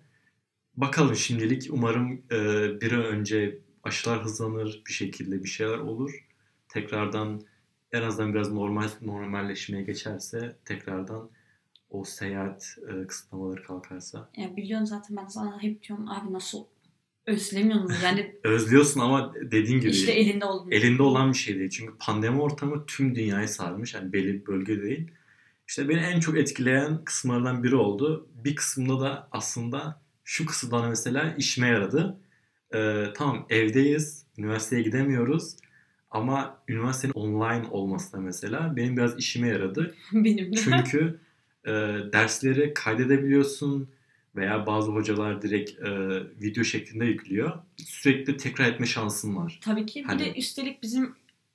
Bakalım 0.77 1.17
şimdilik 1.17 1.69
umarım 1.71 2.13
e, 2.13 2.41
bir 2.81 2.93
an 2.93 3.05
önce 3.05 3.59
aşılar 3.83 4.25
hızlanır 4.25 4.83
bir 4.87 4.93
şekilde 4.93 5.45
bir 5.45 5.49
şeyler 5.49 5.79
olur. 5.79 6.27
Tekrardan 6.69 7.43
en 7.93 8.03
azından 8.03 8.35
biraz 8.35 8.53
normal 8.53 8.89
normalleşmeye 9.03 9.85
geçerse 9.85 10.57
tekrardan 10.65 11.31
o 11.91 12.05
seyahat 12.05 12.77
e, 12.89 13.07
kısıtlamaları 13.07 13.63
kalkarsa. 13.63 14.29
Ya 14.37 14.57
biliyorsun 14.57 14.85
zaten 14.85 15.17
ben 15.17 15.27
sana 15.27 15.63
hep 15.63 15.83
diyorum 15.83 16.09
abi 16.09 16.33
nasıl 16.33 16.65
özlemiyorum 17.27 17.93
yani. 18.05 18.37
Özlüyorsun 18.45 19.01
ama 19.01 19.35
dediğin 19.35 19.81
gibi. 19.81 19.91
İşte 19.91 20.13
elinde 20.13 20.45
olduğunu. 20.45 20.75
Elinde 20.75 21.03
olan 21.03 21.33
bir 21.33 21.39
şey 21.39 21.59
değil. 21.59 21.71
Çünkü 21.71 21.93
pandemi 21.99 22.41
ortamı 22.43 22.87
tüm 22.87 23.15
dünyayı 23.15 23.49
sarmış. 23.49 23.95
Yani 23.95 24.13
belli 24.13 24.35
bir 24.35 24.47
bölge 24.47 24.83
değil. 24.83 25.11
İşte 25.69 25.89
beni 25.89 26.01
en 26.01 26.21
çok 26.21 26.39
etkileyen 26.39 27.05
kısımlardan 27.05 27.63
biri 27.63 27.77
oldu. 27.77 28.29
Bir 28.45 28.57
kısımda 28.57 29.01
da 29.01 29.29
aslında 29.33 30.01
şu 30.25 30.47
kısımda 30.47 30.89
mesela 30.89 31.35
işime 31.39 31.69
yaradı. 31.69 32.21
Ee, 32.75 33.05
tamam 33.17 33.47
evdeyiz, 33.51 34.27
üniversiteye 34.39 34.83
gidemiyoruz. 34.83 35.57
Ama 36.11 36.63
üniversitenin 36.69 37.13
online 37.13 37.69
olması 37.71 38.13
da 38.13 38.21
mesela 38.21 38.77
benim 38.77 38.97
biraz 38.97 39.19
işime 39.19 39.49
yaradı. 39.49 39.95
Benim 40.13 40.53
de. 40.53 40.57
Çünkü 40.57 41.19
e, 41.65 41.73
dersleri 42.13 42.75
kaydedebiliyorsun 42.75 43.89
veya 44.37 44.67
bazı 44.67 44.91
hocalar 44.91 45.43
direkt 45.43 45.71
e, 45.71 45.91
video 46.43 46.65
şeklinde 46.65 47.05
yüklüyor. 47.05 47.59
Sürekli 47.77 48.37
tekrar 48.37 48.65
etme 48.65 48.87
şansın 48.87 49.37
var. 49.37 49.61
Tabii 49.63 49.87
ki. 49.87 50.01
Bir 50.01 50.05
Hani- 50.05 50.21
de 50.25 50.35
üstelik 50.35 50.83
bizim 50.83 51.15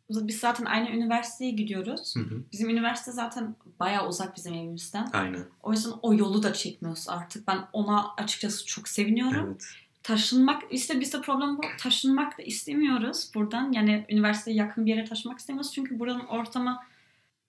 biz 0.09 0.39
zaten 0.39 0.65
aynı 0.65 0.89
üniversiteye 0.89 1.51
gidiyoruz. 1.51 2.15
Hı 2.15 2.19
hı. 2.19 2.43
Bizim 2.51 2.69
üniversite 2.69 3.12
zaten 3.12 3.55
bayağı 3.79 4.07
uzak 4.07 4.36
bizim 4.36 4.53
evimizden. 4.53 5.09
Aynen. 5.13 5.43
O 5.63 5.71
yüzden 5.71 5.91
o 6.01 6.13
yolu 6.13 6.43
da 6.43 6.53
çekmiyoruz 6.53 7.09
artık. 7.09 7.48
Ben 7.48 7.57
ona 7.74 8.13
açıkçası 8.17 8.65
çok 8.65 8.88
seviniyorum. 8.88 9.45
Evet. 9.48 9.65
Taşınmak, 10.03 10.63
işte 10.71 11.00
bizde 11.00 11.21
problem 11.21 11.57
bu. 11.57 11.62
Taşınmak 11.79 12.38
da 12.38 12.43
istemiyoruz 12.43 13.31
buradan. 13.36 13.71
Yani 13.71 14.05
üniversiteye 14.09 14.57
yakın 14.57 14.86
bir 14.86 14.95
yere 14.95 15.05
taşınmak 15.05 15.39
istemiyoruz. 15.39 15.74
Çünkü 15.74 16.00
buranın 16.00 16.25
ortamı 16.25 16.79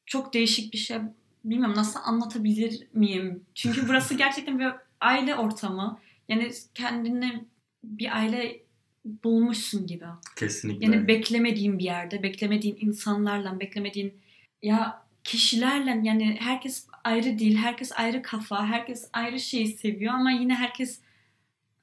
çok 0.06 0.34
değişik 0.34 0.72
bir 0.72 0.78
şey. 0.78 0.99
Bilmiyorum 1.44 1.76
nasıl 1.76 2.00
anlatabilir 2.04 2.87
miyim? 2.94 3.42
Çünkü 3.54 3.88
burası 3.88 4.14
gerçekten 4.18 4.58
bir 4.58 4.72
aile 5.00 5.35
ortamı. 5.35 6.00
Yani 6.28 6.52
kendine 6.75 7.45
bir 7.85 8.16
aile 8.16 8.62
bulmuşsun 9.04 9.87
gibi. 9.87 10.04
Kesinlikle. 10.37 10.87
Yani 10.87 11.09
beklemediğin 11.09 11.78
bir 11.78 11.85
yerde, 11.85 12.23
beklemediğin 12.23 12.76
insanlarla, 12.80 13.61
beklemediğin 13.61 14.14
ya 14.62 15.07
kişilerle 15.25 16.00
yani 16.09 16.37
herkes 16.40 16.87
ayrı 17.04 17.38
değil, 17.38 17.57
herkes 17.57 17.92
ayrı 17.97 18.23
kafa, 18.23 18.66
herkes 18.66 19.09
ayrı 19.12 19.40
şeyi 19.40 19.66
seviyor 19.66 20.14
ama 20.14 20.30
yine 20.30 20.54
herkes 20.54 21.00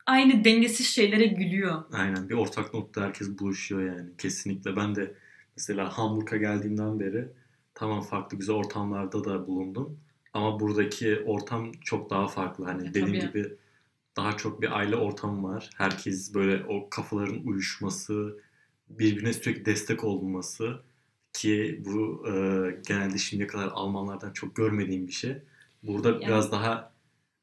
aynı 0.05 0.43
dengesiz 0.43 0.87
şeylere 0.87 1.25
gülüyor. 1.25 1.83
Aynen 1.93 2.29
bir 2.29 2.33
ortak 2.33 2.73
nokta 2.73 3.01
herkes 3.01 3.39
buluşuyor 3.39 3.97
yani 3.97 4.09
kesinlikle. 4.17 4.75
Ben 4.75 4.95
de 4.95 5.13
mesela 5.57 5.97
Hamburg'a 5.97 6.37
geldiğimden 6.37 6.99
beri 6.99 7.27
tamam 7.75 8.01
farklı 8.01 8.37
güzel 8.37 8.55
ortamlarda 8.55 9.23
da 9.23 9.47
bulundum. 9.47 9.99
Ama 10.33 10.59
buradaki 10.59 11.19
ortam 11.25 11.71
çok 11.71 12.09
daha 12.09 12.27
farklı. 12.27 12.65
Hani 12.65 12.83
E, 12.83 12.89
dediğim 12.89 13.07
tabii. 13.07 13.19
gibi 13.19 13.53
daha 14.15 14.37
çok 14.37 14.61
bir 14.61 14.77
aile 14.77 14.95
ortamı 14.95 15.47
var. 15.53 15.69
Herkes 15.77 16.33
böyle 16.33 16.65
o 16.65 16.89
kafaların 16.89 17.41
uyuşması, 17.45 18.39
birbirine 18.89 19.33
sürekli 19.33 19.65
destek 19.65 20.03
olunması 20.03 20.81
ki 21.33 21.81
bu 21.85 22.27
e, 22.27 22.31
genelde 22.87 23.17
şimdiye 23.17 23.47
kadar 23.47 23.67
Almanlardan 23.67 24.33
çok 24.33 24.55
görmediğim 24.55 25.07
bir 25.07 25.11
şey. 25.13 25.37
Burada 25.83 26.09
Yani- 26.09 26.21
biraz 26.21 26.51
daha 26.51 26.93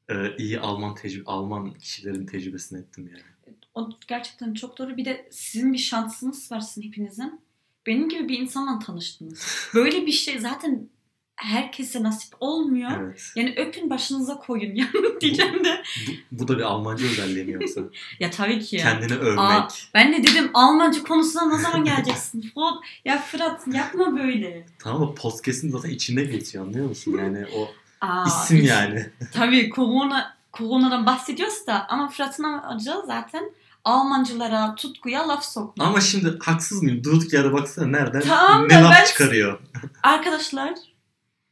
e, 0.09 0.35
iyi 0.37 0.59
Alman 0.59 0.95
tecrübe 0.95 1.23
Alman 1.25 1.73
kişilerin 1.73 2.25
tecrübesini 2.25 2.79
ettim 2.79 3.09
yani. 3.11 3.55
O 3.73 3.89
gerçekten 4.07 4.53
çok 4.53 4.77
doğru. 4.77 4.97
Bir 4.97 5.05
de 5.05 5.27
sizin 5.31 5.73
bir 5.73 5.77
şansınız 5.77 6.51
var 6.51 6.59
sizin 6.59 6.87
hepinizin. 6.87 7.41
Benim 7.85 8.09
gibi 8.09 8.29
bir 8.29 8.39
insanla 8.39 8.79
tanıştınız. 8.79 9.69
Böyle 9.73 10.05
bir 10.05 10.11
şey 10.11 10.39
zaten 10.39 10.89
herkese 11.35 12.03
nasip 12.03 12.33
olmuyor. 12.39 12.91
Evet. 13.01 13.21
Yani 13.35 13.53
öpün 13.57 13.89
başınıza 13.89 14.35
koyun 14.37 14.75
yani 14.75 15.21
diyeceğim 15.21 15.63
de. 15.63 15.83
Bu, 16.07 16.11
bu 16.43 16.47
da 16.47 16.57
bir 16.57 16.63
Almanca 16.63 17.05
özelliği 17.05 17.45
mi 17.45 17.51
yoksa? 17.51 17.81
Ya 18.19 18.31
tabii 18.31 18.59
ki. 18.59 18.77
Kendini 18.77 19.13
övmek. 19.13 19.39
Aa, 19.39 19.67
ben 19.93 20.13
de 20.13 20.23
dedim 20.23 20.49
Almanca 20.53 21.03
konusuna 21.03 21.55
ne 21.55 21.61
zaman 21.63 21.83
geleceksin? 21.83 22.41
Fırat, 22.53 22.73
ya 23.05 23.17
Fırat 23.21 23.67
yapma 23.67 24.17
böyle. 24.17 24.65
Tamam 24.79 25.01
ama 25.03 25.13
podcast'in 25.15 25.69
zaten 25.71 25.89
içinde 25.89 26.23
geçiyor 26.23 26.65
anlıyor 26.65 26.87
musun? 26.89 27.17
Yani 27.17 27.45
o 27.55 27.67
Aa, 28.01 28.25
isim 28.27 28.63
yani. 28.65 29.09
Tabii 29.33 29.69
korona, 29.69 30.37
koronadan 30.51 31.05
bahsediyoruz 31.05 31.67
da 31.67 31.87
ama 31.89 32.09
Fırat'ın 32.09 32.43
amacı 32.43 32.93
zaten 33.07 33.51
Almancılara, 33.83 34.75
tutkuya 34.75 35.27
laf 35.27 35.45
sokmak. 35.45 35.87
Ama 35.87 36.01
şimdi 36.01 36.37
haksız 36.41 36.83
mıyım? 36.83 37.03
Durduk 37.03 37.33
yere 37.33 37.53
baksana 37.53 37.87
nereden 37.87 38.21
Tamam 38.21 38.65
ne 38.69 38.69
da 38.69 38.83
laf 38.83 38.93
ben- 38.99 39.05
çıkarıyor. 39.05 39.59
Arkadaşlar 40.03 40.73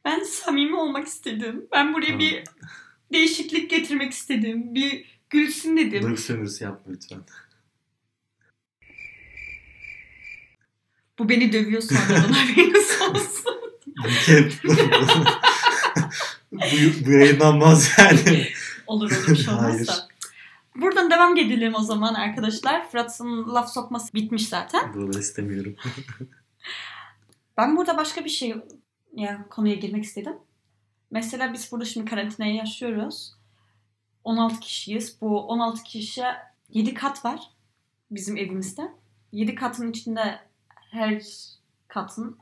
ben 0.04 0.22
samimi 0.22 0.76
olmak 0.76 1.06
istedim. 1.06 1.66
Ben 1.72 1.94
buraya 1.94 2.18
bir 2.18 2.44
değişiklik 3.12 3.70
getirmek 3.70 4.12
istedim. 4.12 4.74
Bir 4.74 5.04
gülsün 5.30 5.76
dedim. 5.76 6.16
Sömürüsü 6.16 6.64
yapma 6.64 6.92
lütfen. 6.92 7.20
Bu 11.18 11.28
beni 11.28 11.52
dövüyor 11.52 11.82
sonradan 11.82 12.32
haberiniz 12.32 13.00
olsun. 13.02 13.54
Bu, 16.52 17.06
bu 17.06 17.10
yayınlanmaz 17.10 17.90
yani. 17.98 18.46
Olur 18.86 19.10
olur 19.10 19.28
bir 19.28 19.36
şey 19.36 19.54
olmaz 19.54 19.74
Hayır. 19.74 19.86
da. 19.86 20.08
Buradan 20.76 21.10
devam 21.10 21.36
edelim 21.36 21.74
o 21.74 21.80
zaman 21.80 22.14
arkadaşlar. 22.14 22.90
Fırat'ın 22.90 23.54
laf 23.54 23.72
sokması 23.72 24.14
bitmiş 24.14 24.48
zaten. 24.48 24.94
Burada 24.94 25.18
istemiyorum. 25.18 25.76
Ben 27.56 27.76
burada 27.76 27.96
başka 27.96 28.24
bir 28.24 28.30
şey 28.30 28.54
ya 29.14 29.46
konuya 29.50 29.74
girmek 29.74 30.04
istedim. 30.04 30.36
Mesela 31.10 31.52
biz 31.52 31.72
burada 31.72 31.84
şimdi 31.84 32.10
karantinaya 32.10 32.54
yaşıyoruz. 32.54 33.34
16 34.24 34.60
kişiyiz. 34.60 35.20
Bu 35.20 35.46
16 35.46 35.82
kişiye 35.82 36.26
7 36.68 36.94
kat 36.94 37.24
var 37.24 37.40
bizim 38.10 38.36
evimizde. 38.36 38.82
7 39.32 39.54
katın 39.54 39.90
içinde 39.90 40.40
her 40.90 41.22
katın 41.88 42.38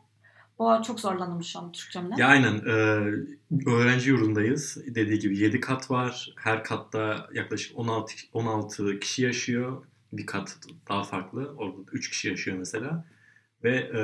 bu 0.59 0.83
çok 0.87 1.01
zorlandım 1.01 1.45
şu 1.45 1.59
an 1.59 1.73
Türkçemle. 1.73 2.15
Ya 2.19 2.27
aynen. 2.27 2.59
e, 2.59 2.71
öğrenci 3.71 4.11
yurdundayız. 4.11 4.79
Dediği 4.87 5.19
gibi 5.19 5.39
7 5.39 5.61
kat 5.61 5.91
var. 5.91 6.35
Her 6.37 6.65
katta 6.65 7.29
yaklaşık 7.35 7.79
16 7.79 8.15
16 8.33 9.01
kişi 9.01 9.23
yaşıyor. 9.23 9.85
Bir 10.13 10.27
kat 10.27 10.57
daha 10.89 11.03
farklı. 11.03 11.55
Orada 11.57 11.77
3 11.93 12.11
kişi 12.11 12.29
yaşıyor 12.29 12.59
mesela. 12.59 13.05
Ve 13.65 13.77
e, 13.77 14.03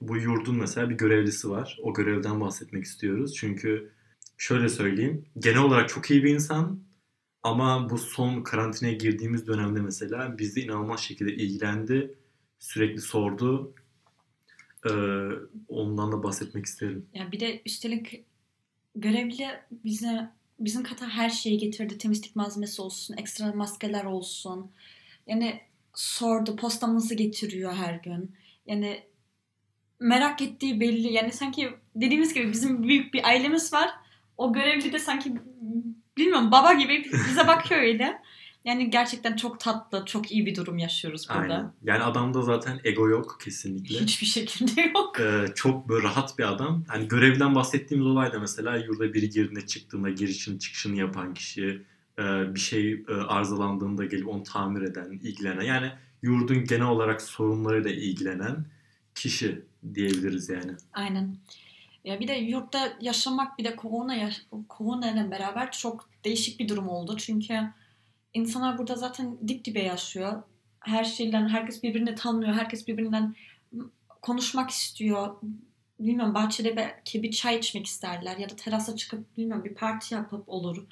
bu 0.00 0.16
yurdun 0.16 0.58
mesela 0.58 0.90
bir 0.90 0.94
görevlisi 0.94 1.50
var. 1.50 1.78
O 1.82 1.94
görevden 1.94 2.40
bahsetmek 2.40 2.84
istiyoruz. 2.84 3.34
Çünkü 3.34 3.92
şöyle 4.38 4.68
söyleyeyim. 4.68 5.24
Genel 5.38 5.58
olarak 5.58 5.88
çok 5.88 6.10
iyi 6.10 6.24
bir 6.24 6.34
insan. 6.34 6.80
Ama 7.42 7.90
bu 7.90 7.98
son 7.98 8.42
karantinaya 8.42 8.94
girdiğimiz 8.94 9.46
dönemde 9.46 9.80
mesela 9.80 10.38
bizde 10.38 10.60
inanılmaz 10.60 11.00
şekilde 11.00 11.34
ilgilendi. 11.34 12.14
Sürekli 12.58 13.00
sordu. 13.00 13.74
E, 14.86 14.92
ondan 15.68 16.12
da 16.12 16.22
bahsetmek 16.22 16.66
isterim. 16.66 17.06
Ya 17.14 17.32
bir 17.32 17.40
de 17.40 17.62
üstelik 17.66 18.24
görevli 18.96 19.46
bize 19.70 20.30
bizim 20.60 20.82
kata 20.82 21.08
her 21.08 21.30
şeyi 21.30 21.58
getirdi. 21.58 21.98
Temizlik 21.98 22.36
malzemesi 22.36 22.82
olsun, 22.82 23.16
ekstra 23.16 23.52
maskeler 23.52 24.04
olsun. 24.04 24.70
Yani 25.26 25.60
sordu, 25.94 26.56
postamızı 26.56 27.14
getiriyor 27.14 27.72
her 27.72 27.94
gün. 27.94 28.30
Yani 28.66 29.02
merak 30.00 30.42
ettiği 30.42 30.80
belli. 30.80 31.12
Yani 31.12 31.32
sanki 31.32 31.70
dediğimiz 31.94 32.34
gibi 32.34 32.52
bizim 32.52 32.82
büyük 32.82 33.14
bir 33.14 33.28
ailemiz 33.28 33.72
var. 33.72 33.90
O 34.36 34.52
görevli 34.52 34.92
de 34.92 34.98
sanki 34.98 35.34
bilmiyorum 36.16 36.50
baba 36.50 36.72
gibi 36.72 37.04
bize 37.28 37.46
bakıyor 37.46 37.80
öyle. 37.80 38.22
Yani 38.64 38.90
gerçekten 38.90 39.36
çok 39.36 39.60
tatlı, 39.60 40.04
çok 40.06 40.32
iyi 40.32 40.46
bir 40.46 40.56
durum 40.56 40.78
yaşıyoruz 40.78 41.28
burada. 41.28 41.54
Aynen. 41.54 41.72
Yani 41.84 42.02
adamda 42.02 42.42
zaten 42.42 42.80
ego 42.84 43.08
yok 43.08 43.38
kesinlikle. 43.44 44.00
Hiçbir 44.00 44.26
şekilde 44.26 44.80
yok. 44.80 45.20
Ee, 45.20 45.44
çok 45.54 45.88
böyle 45.88 46.02
rahat 46.02 46.38
bir 46.38 46.52
adam. 46.52 46.84
Hani 46.88 47.08
görevden 47.08 47.54
bahsettiğimiz 47.54 48.06
olay 48.06 48.32
da 48.32 48.38
mesela 48.38 48.76
yurda 48.76 49.14
biri 49.14 49.30
girdiğinde 49.30 49.66
çıktığında 49.66 50.10
girişini 50.10 50.58
çıkışını 50.58 50.98
yapan 50.98 51.34
kişi, 51.34 51.82
e, 52.18 52.54
bir 52.54 52.60
şey 52.60 52.92
e, 52.92 53.12
arızalandığında 53.12 54.04
gelip 54.04 54.28
onu 54.28 54.42
tamir 54.42 54.82
eden, 54.82 55.10
ilgilenen. 55.10 55.64
Yani 55.64 55.92
yurdun 56.24 56.64
genel 56.64 56.86
olarak 56.86 57.22
sorunlarıyla 57.22 57.90
ilgilenen 57.90 58.66
kişi 59.14 59.64
diyebiliriz 59.94 60.48
yani. 60.48 60.72
Aynen. 60.92 61.36
Ya 62.04 62.20
bir 62.20 62.28
de 62.28 62.32
yurtta 62.32 62.92
yaşamak 63.00 63.58
bir 63.58 63.64
de 63.64 63.76
korona 63.76 64.14
yaş 64.14 64.42
korona 64.68 65.10
ile 65.10 65.30
beraber 65.30 65.72
çok 65.72 66.08
değişik 66.24 66.60
bir 66.60 66.68
durum 66.68 66.88
oldu. 66.88 67.16
Çünkü 67.16 67.60
insanlar 68.34 68.78
burada 68.78 68.96
zaten 68.96 69.38
dip 69.48 69.64
dibe 69.64 69.82
yaşıyor. 69.82 70.42
Her 70.80 71.04
şeyden 71.04 71.48
herkes 71.48 71.82
birbirini 71.82 72.14
tanıyor. 72.14 72.54
Herkes 72.54 72.88
birbirinden 72.88 73.34
konuşmak 74.22 74.70
istiyor. 74.70 75.36
Bilmiyorum 76.00 76.34
bahçede 76.34 76.76
belki 76.76 77.22
bir 77.22 77.30
çay 77.30 77.58
içmek 77.58 77.86
isterler 77.86 78.36
ya 78.36 78.50
da 78.50 78.56
terasa 78.56 78.96
çıkıp 78.96 79.36
bilmiyorum 79.36 79.64
bir 79.64 79.74
parti 79.74 80.14
yapıp 80.14 80.48
olur. 80.48 80.84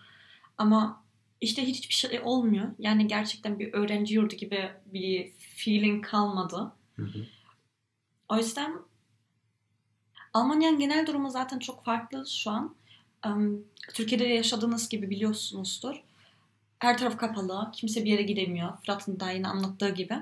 Ama 0.59 1.02
işte 1.43 1.67
hiçbir 1.67 1.95
şey 1.95 2.21
olmuyor. 2.25 2.69
Yani 2.79 3.07
gerçekten 3.07 3.59
bir 3.59 3.73
öğrenci 3.73 4.15
yurdu 4.15 4.35
gibi 4.35 4.71
bir 4.87 5.33
feeling 5.39 6.07
kalmadı. 6.07 6.73
Hı 6.97 7.03
hı. 7.03 7.27
O 8.29 8.37
yüzden 8.37 8.73
Almanya'nın 10.35 10.79
genel 10.79 11.07
durumu 11.07 11.31
zaten 11.31 11.59
çok 11.59 11.85
farklı 11.85 12.25
şu 12.29 12.51
an. 12.51 12.75
Türkiye'de 13.95 14.25
yaşadığınız 14.25 14.89
gibi 14.89 15.11
biliyorsunuzdur. 15.11 15.97
Her 16.79 16.99
taraf 16.99 17.19
kapalı. 17.19 17.71
Kimse 17.75 18.05
bir 18.05 18.11
yere 18.11 18.23
gidemiyor. 18.23 18.73
Fırat'ın 18.87 19.21
da 19.21 19.31
yine 19.31 19.49
anlattığı 19.49 19.95
gibi. 19.95 20.15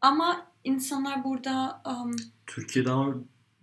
Ama 0.00 0.46
insanlar 0.64 1.24
burada... 1.24 1.82
Um, 1.86 2.16
Türkiye'de 2.46 2.90
ama 2.90 3.14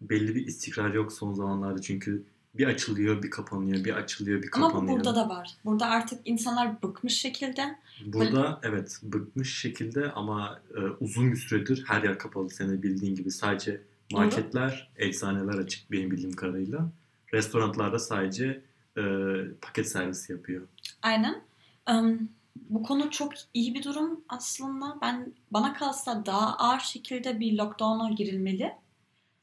belli 0.02 0.36
bir 0.36 0.48
istikrar 0.48 0.94
yok 0.94 1.14
son 1.14 1.34
zamanlarda. 1.34 1.82
Çünkü 1.82 2.26
bir 2.54 2.68
açılıyor, 2.68 3.24
bir 3.24 3.30
kapanıyor, 3.30 3.84
bir 3.86 3.94
açılıyor, 3.94 4.44
bir 4.44 4.50
kapanıyor. 4.50 4.82
Ama 4.82 4.88
bu 4.92 4.96
burada 4.96 5.16
da 5.16 5.30
var. 5.30 5.50
Burada 5.66 5.86
artık 5.86 6.22
insanlar 6.26 6.82
bıkmış 6.84 7.14
şekilde. 7.14 7.76
Burada 8.06 8.62
böyle... 8.62 8.76
evet 8.76 9.00
bıkmış 9.04 9.58
şekilde 9.60 10.12
ama 10.12 10.60
e, 10.76 10.80
uzun 11.00 11.32
bir 11.32 11.38
süredir 11.38 11.84
her 11.88 12.04
yer 12.04 12.20
kapalı. 12.20 12.50
Senin 12.50 12.84
bildiğin 12.84 13.16
gibi 13.16 13.32
sadece 13.32 13.82
marketler, 14.12 14.92
Doğru. 15.00 15.08
eczaneler 15.08 15.54
açık 15.54 15.92
benim 15.92 16.12
bildiğim 16.12 16.36
kadarıyla. 16.36 16.92
Restoranlarda 17.34 18.00
sadece 18.00 18.62
e, 18.98 19.02
paket 19.62 19.90
servisi 19.90 20.32
yapıyor. 20.32 20.68
Aynen. 21.02 21.42
Um, 21.90 22.30
bu 22.56 22.84
konu 22.84 23.12
çok 23.12 23.34
iyi 23.54 23.74
bir 23.74 23.84
durum 23.84 24.22
aslında. 24.30 24.98
Ben 25.02 25.34
bana 25.52 25.74
kalsa 25.74 26.26
daha 26.26 26.58
ağır 26.58 26.80
şekilde 26.80 27.40
bir 27.40 27.58
lockdown'a 27.58 28.10
girilmeli. 28.10 28.72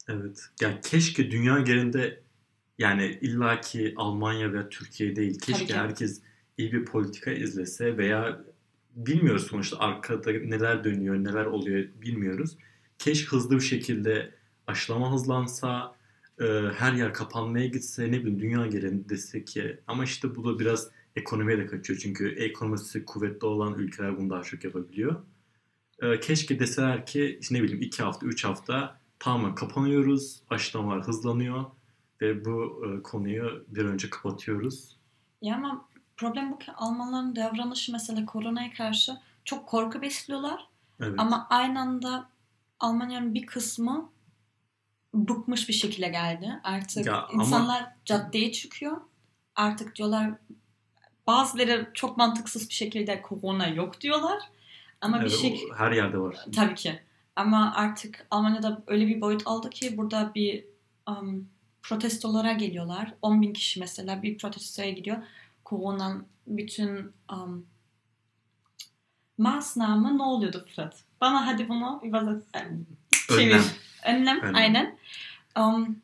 Evet. 0.09 0.49
Ya 0.61 0.81
keşke 0.81 1.31
dünya 1.31 1.59
genelinde 1.59 2.26
yani 2.77 3.17
illaki 3.21 3.93
Almanya 3.97 4.53
veya 4.53 4.69
Türkiye 4.69 5.15
değil. 5.15 5.39
Keşke 5.39 5.73
herkes 5.73 6.21
iyi 6.57 6.73
bir 6.73 6.85
politika 6.85 7.31
izlese 7.31 7.97
veya 7.97 8.41
bilmiyoruz 8.95 9.47
sonuçta 9.47 9.79
arkada 9.79 10.31
neler 10.31 10.83
dönüyor, 10.83 11.15
neler 11.15 11.45
oluyor 11.45 11.87
bilmiyoruz. 12.01 12.57
Keşke 12.97 13.27
hızlı 13.27 13.55
bir 13.55 13.61
şekilde 13.61 14.31
aşılama 14.67 15.13
hızlansa, 15.13 15.95
e, 16.41 16.45
her 16.75 16.93
yer 16.93 17.13
kapanmaya 17.13 17.67
gitse 17.67 18.11
ne 18.11 18.19
bileyim 18.19 18.39
dünya 18.39 18.67
genelinde 18.67 19.09
desek 19.09 19.47
ki 19.47 19.79
ama 19.87 20.03
işte 20.03 20.35
bu 20.35 20.45
da 20.45 20.59
biraz 20.59 20.89
ekonomiye 21.15 21.57
de 21.57 21.65
kaçıyor. 21.65 21.99
Çünkü 21.99 22.29
ekonomisi 22.29 23.05
kuvvetli 23.05 23.47
olan 23.47 23.73
ülkeler 23.73 24.17
bunu 24.17 24.29
daha 24.29 24.43
çok 24.43 24.63
yapabiliyor. 24.63 25.15
E, 26.01 26.19
keşke 26.19 26.59
deseler 26.59 27.05
ki 27.05 27.37
işte 27.41 27.55
ne 27.55 27.63
bileyim 27.63 27.81
iki 27.81 28.03
hafta, 28.03 28.25
üç 28.25 28.45
hafta 28.45 28.99
tamamen 29.19 29.55
kapanıyoruz, 29.55 30.41
aşılamalar 30.49 31.07
hızlanıyor 31.07 31.65
ve 32.21 32.45
bu 32.45 32.85
e, 32.85 33.03
konuyu 33.03 33.65
bir 33.67 33.85
önce 33.85 34.09
kapatıyoruz. 34.09 34.97
Ya 35.41 35.55
ama 35.55 35.87
problem 36.17 36.51
bu 36.51 36.59
ki 36.59 36.71
Almanların 36.71 37.35
davranışı 37.35 37.91
mesela 37.91 38.25
koronaya 38.25 38.73
karşı 38.73 39.17
çok 39.45 39.67
korku 39.67 40.01
besliyorlar. 40.01 40.67
Evet. 40.99 41.15
Ama 41.17 41.47
aynı 41.49 41.79
anda 41.79 42.29
Almanya'nın 42.79 43.33
bir 43.33 43.45
kısmı 43.45 44.09
bıkmış 45.13 45.69
bir 45.69 45.73
şekilde 45.73 46.07
geldi. 46.07 46.59
Artık 46.63 47.05
ya 47.05 47.27
insanlar 47.33 47.81
ama... 47.81 47.95
caddeye 48.05 48.51
çıkıyor. 48.51 48.97
Artık 49.55 49.95
diyorlar 49.95 50.31
bazıları 51.27 51.91
çok 51.93 52.17
mantıksız 52.17 52.69
bir 52.69 52.73
şekilde 52.73 53.21
korona 53.21 53.67
yok 53.67 54.01
diyorlar. 54.01 54.39
Ama 55.01 55.17
evet, 55.17 55.31
bir 55.31 55.37
şey 55.37 55.69
her 55.77 55.91
yerde 55.91 56.17
var. 56.17 56.45
Tabii 56.55 56.75
ki. 56.75 56.99
Ama 57.35 57.73
artık 57.75 58.27
Almanya'da 58.31 58.83
öyle 58.87 59.07
bir 59.07 59.21
boyut 59.21 59.41
aldı 59.45 59.69
ki 59.69 59.97
burada 59.97 60.31
bir 60.35 60.65
um, 61.07 61.49
protestolara 61.89 62.53
geliyorlar. 62.53 63.13
10 63.21 63.41
bin 63.41 63.53
kişi 63.53 63.79
mesela 63.79 64.23
bir 64.23 64.37
protestoya 64.37 64.89
gidiyor. 64.89 65.17
Korona'nın 65.63 66.27
bütün 66.47 67.11
um, 67.31 67.65
Maßnahme 69.37 70.17
ne 70.17 70.23
oluyordu 70.23 70.65
Fırat? 70.75 71.03
Bana 71.21 71.47
hadi 71.47 71.69
bunu 71.69 72.01
bir 72.03 72.11
bazı 72.11 72.45
çevir. 73.29 73.61
Önlem. 74.05 74.41
Önlem, 74.41 74.55
aynen. 74.55 74.97
Um, 75.59 76.01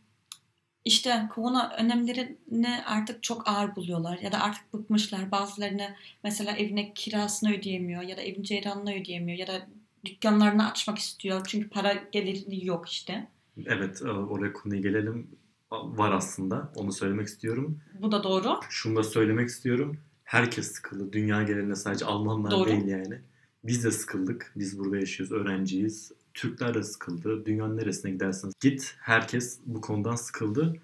işte 0.86 1.30
korona 1.36 1.70
önlemlerini 1.70 2.84
artık 2.86 3.24
çok 3.24 3.48
ağır 3.48 3.76
buluyorlar 3.76 4.18
ya 4.18 4.32
da 4.32 4.42
artık 4.42 4.74
bıkmışlar. 4.74 5.32
Bazılarını 5.32 5.96
mesela 6.24 6.52
evine 6.52 6.94
kirasını 6.94 7.54
ödeyemiyor 7.54 8.02
ya 8.02 8.18
da 8.18 8.22
evin 8.22 8.44
ceyranını 8.44 8.94
ödeyemiyor 8.94 9.38
ya 9.38 9.48
da 9.48 9.68
dükkanlarını 10.06 10.72
açmak 10.72 10.98
istiyor. 10.98 11.46
Çünkü 11.48 11.70
para 11.70 11.94
geliri 11.94 12.66
yok 12.66 12.90
işte. 12.90 13.28
Evet 13.66 14.02
e, 14.02 14.10
oraya 14.10 14.54
konuya 14.54 14.82
gelelim. 14.82 15.43
Var 15.82 16.12
aslında. 16.12 16.72
Onu 16.76 16.92
söylemek 16.92 17.28
istiyorum. 17.28 17.80
Bu 18.02 18.12
da 18.12 18.24
doğru. 18.24 18.60
Şunu 18.70 18.96
da 18.96 19.04
söylemek 19.04 19.50
istiyorum. 19.50 19.98
Herkes 20.24 20.72
sıkıldı. 20.72 21.14
Dünya 21.14 21.44
genelinde 21.44 21.76
sadece 21.76 22.06
Almanlar 22.06 22.52
doğru. 22.52 22.70
değil 22.70 22.88
yani. 22.88 23.22
Biz 23.64 23.84
de 23.84 23.92
sıkıldık. 23.92 24.52
Biz 24.56 24.80
burada 24.80 24.98
yaşıyoruz. 24.98 25.32
Öğrenciyiz. 25.36 26.12
Türkler 26.34 26.74
de 26.74 26.84
sıkıldı. 26.84 27.46
Dünyanın 27.46 27.78
neresine 27.78 28.12
giderseniz 28.12 28.54
git. 28.60 28.96
Herkes 29.00 29.60
bu 29.66 29.82
konudan 29.82 30.16
sıkıldı. 30.16 30.76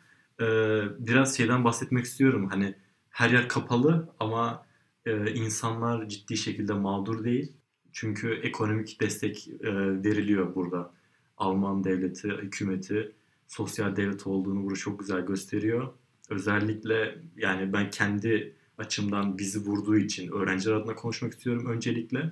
Ee, 0.41 0.82
biraz 0.99 1.38
şeyden 1.38 1.63
bahsetmek 1.63 2.06
istiyorum. 2.06 2.47
Hani 2.49 2.75
her 3.10 3.30
yer 3.30 3.47
kapalı 3.47 4.10
ama 4.19 4.65
e, 5.06 5.32
insanlar 5.32 6.10
ciddi 6.10 6.38
şekilde 6.38 6.73
mağdur 6.73 7.23
değil. 7.23 7.54
Çünkü 7.91 8.34
ekonomik 8.43 9.02
destek 9.02 9.47
e, 9.47 9.73
veriliyor 10.04 10.56
burada. 10.56 10.91
Alman 11.38 11.84
devleti, 11.84 12.30
hükümeti 12.30 13.12
sosyal 13.50 13.96
devlet 13.96 14.28
olduğunu 14.28 14.64
burada 14.64 14.80
çok 14.80 15.00
güzel 15.00 15.22
gösteriyor. 15.22 15.94
Özellikle 16.30 17.22
yani 17.36 17.74
ben 17.74 17.90
kendi 17.90 18.56
açımdan 18.78 19.38
bizi 19.38 19.60
vurduğu 19.60 19.98
için 19.98 20.32
öğrenciler 20.32 20.74
adına 20.74 20.96
konuşmak 20.96 21.34
istiyorum 21.34 21.66
öncelikle. 21.66 22.32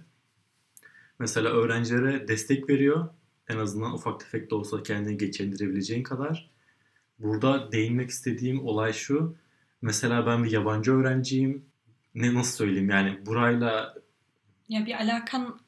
Mesela 1.19 1.49
öğrencilere 1.49 2.27
destek 2.27 2.69
veriyor. 2.69 3.09
En 3.47 3.57
azından 3.57 3.93
ufak 3.93 4.19
tefek 4.19 4.51
de 4.51 4.55
olsa 4.55 4.83
kendini 4.83 5.17
geçindirebileceğin 5.17 6.03
kadar. 6.03 6.49
Burada 7.19 7.71
değinmek 7.71 8.09
istediğim 8.09 8.65
olay 8.65 8.93
şu. 8.93 9.35
Mesela 9.81 10.25
ben 10.25 10.43
bir 10.43 10.51
yabancı 10.51 10.91
öğrenciyim. 10.91 11.65
Ne 12.15 12.33
nasıl 12.33 12.57
söyleyeyim 12.57 12.89
yani 12.89 13.25
burayla 13.25 13.95
ya 14.69 14.85
bir 14.85 15.01
alakan 15.01 15.59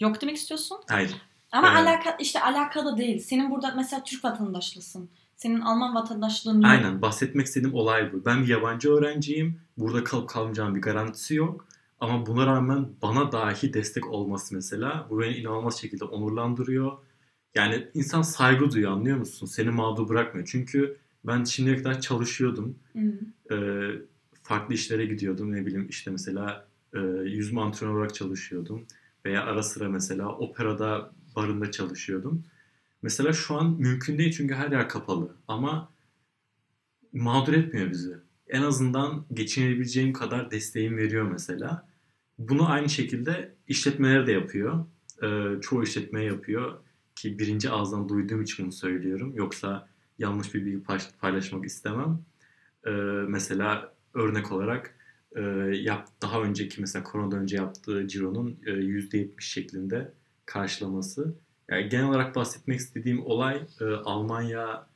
yok 0.00 0.20
demek 0.22 0.36
istiyorsun? 0.36 0.78
Hayır. 0.88 1.14
Ama 1.54 1.68
evet. 1.68 1.78
alaka 1.78 2.16
işte 2.20 2.42
alakalı 2.42 2.96
değil. 2.96 3.18
Senin 3.18 3.50
burada 3.50 3.74
mesela 3.76 4.04
Türk 4.04 4.24
vatandaşlısın. 4.24 5.10
Senin 5.36 5.60
Alman 5.60 5.94
vatandaşlığın 5.94 6.54
yok. 6.54 6.64
Aynen 6.64 7.02
bahsetmek 7.02 7.46
istediğim 7.46 7.74
olay 7.74 8.12
bu. 8.12 8.24
Ben 8.24 8.42
bir 8.42 8.48
yabancı 8.48 8.92
öğrenciyim. 8.92 9.60
Burada 9.78 10.04
kalıp 10.04 10.28
kalmayacağım 10.28 10.74
bir 10.74 10.80
garantisi 10.80 11.34
yok. 11.34 11.68
Ama 12.00 12.26
buna 12.26 12.46
rağmen 12.46 12.88
bana 13.02 13.32
dahi 13.32 13.74
destek 13.74 14.10
olması 14.10 14.54
mesela 14.54 15.06
bu 15.10 15.20
beni 15.20 15.36
inanılmaz 15.36 15.80
şekilde 15.80 16.04
onurlandırıyor. 16.04 16.92
Yani 17.54 17.88
insan 17.94 18.22
saygı 18.22 18.70
duyuyor 18.72 18.92
anlıyor 18.92 19.16
musun? 19.18 19.46
Seni 19.46 19.70
mağdur 19.70 20.08
bırakmıyor. 20.08 20.48
Çünkü 20.50 20.96
ben 21.24 21.44
şimdiye 21.44 21.76
kadar 21.76 22.00
çalışıyordum. 22.00 22.78
Ee, 23.50 23.90
farklı 24.42 24.74
işlere 24.74 25.06
gidiyordum. 25.06 25.52
Ne 25.52 25.66
bileyim 25.66 25.86
işte 25.88 26.10
mesela 26.10 26.66
e, 26.94 26.98
yüzme 27.24 27.60
antrenör 27.60 27.94
olarak 27.94 28.14
çalışıyordum. 28.14 28.86
Veya 29.24 29.44
ara 29.44 29.62
sıra 29.62 29.88
mesela 29.88 30.28
operada 30.28 31.12
barında 31.36 31.70
çalışıyordum. 31.70 32.44
Mesela 33.02 33.32
şu 33.32 33.54
an 33.54 33.70
mümkün 33.70 34.18
değil 34.18 34.32
çünkü 34.32 34.54
her 34.54 34.70
yer 34.70 34.88
kapalı. 34.88 35.36
Ama 35.48 35.92
mağdur 37.12 37.52
etmiyor 37.52 37.90
bizi. 37.90 38.14
En 38.48 38.62
azından 38.62 39.24
geçinebileceğim 39.32 40.12
kadar 40.12 40.50
desteğim 40.50 40.96
veriyor 40.96 41.30
mesela. 41.30 41.88
Bunu 42.38 42.70
aynı 42.70 42.88
şekilde 42.88 43.54
işletmeler 43.68 44.26
de 44.26 44.32
yapıyor. 44.32 44.86
Ee, 45.22 45.60
çoğu 45.60 45.82
işletme 45.82 46.24
yapıyor 46.24 46.78
ki 47.16 47.38
birinci 47.38 47.70
ağızdan 47.70 48.08
duyduğum 48.08 48.42
için 48.42 48.64
bunu 48.64 48.72
söylüyorum. 48.72 49.32
Yoksa 49.34 49.88
yanlış 50.18 50.54
bir 50.54 50.66
bilgi 50.66 50.82
paylaşmak 51.20 51.64
istemem. 51.64 52.24
Ee, 52.86 52.90
mesela 53.28 53.94
örnek 54.14 54.52
olarak 54.52 54.94
e, 55.36 55.40
yap, 55.74 56.08
daha 56.22 56.42
önceki 56.42 56.80
mesela 56.80 57.02
koronadan 57.02 57.38
önce 57.38 57.56
yaptığı 57.56 58.08
cironun 58.08 58.58
e, 58.66 58.70
%70 58.70 59.40
şeklinde 59.40 60.12
karşılaması. 60.46 61.34
Yani 61.68 61.88
genel 61.88 62.08
olarak 62.08 62.36
bahsetmek 62.36 62.80
istediğim 62.80 63.26
olay 63.26 63.62
e, 63.80 63.84
Almanya 63.84 64.86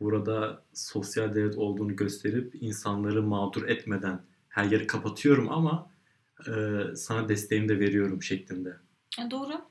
burada 0.00 0.62
sosyal 0.74 1.34
devlet 1.34 1.58
olduğunu 1.58 1.96
gösterip 1.96 2.54
insanları 2.60 3.22
mağdur 3.22 3.68
etmeden 3.68 4.20
her 4.48 4.64
yeri 4.64 4.86
kapatıyorum 4.86 5.52
ama 5.52 5.90
e, 6.46 6.52
sana 6.96 7.28
desteğimi 7.28 7.68
de 7.68 7.80
veriyorum 7.80 8.22
şeklinde. 8.22 8.76
E, 9.18 9.30
doğru. 9.30 9.62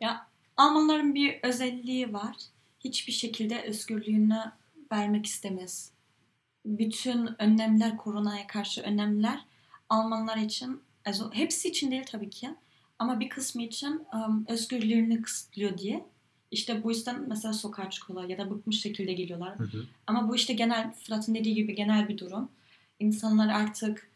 Ya 0.00 0.26
Almanların 0.56 1.14
bir 1.14 1.38
özelliği 1.42 2.12
var. 2.12 2.36
Hiçbir 2.80 3.12
şekilde 3.12 3.62
özgürlüğünü 3.62 4.52
vermek 4.92 5.26
istemez. 5.26 5.92
Bütün 6.66 7.42
önlemler, 7.42 7.96
koronaya 7.96 8.46
karşı 8.46 8.82
önlemler 8.82 9.44
Almanlar 9.88 10.36
için, 10.36 10.80
also 11.06 11.32
hepsi 11.32 11.68
için 11.68 11.90
değil 11.90 12.04
tabii 12.10 12.30
ki 12.30 12.50
ama 13.02 13.20
bir 13.20 13.28
kısmı 13.28 13.62
için 13.62 14.06
um, 14.14 14.44
özgürlüğünü 14.48 15.22
kısıtlıyor 15.22 15.78
diye. 15.78 16.06
İşte 16.50 16.84
bu 16.84 16.90
yüzden 16.90 17.28
mesela 17.28 17.54
sokağa 17.54 17.90
çıkıyorlar 17.90 18.28
ya 18.28 18.38
da 18.38 18.50
bıkmış 18.50 18.80
şekilde 18.80 19.12
geliyorlar. 19.12 19.58
Hı 19.58 19.64
hı. 19.64 19.84
Ama 20.06 20.28
bu 20.28 20.36
işte 20.36 20.52
genel, 20.52 20.94
Fırat'ın 20.94 21.34
dediği 21.34 21.54
gibi 21.54 21.74
genel 21.74 22.08
bir 22.08 22.18
durum. 22.18 22.48
İnsanlar 22.98 23.48
artık 23.48 24.10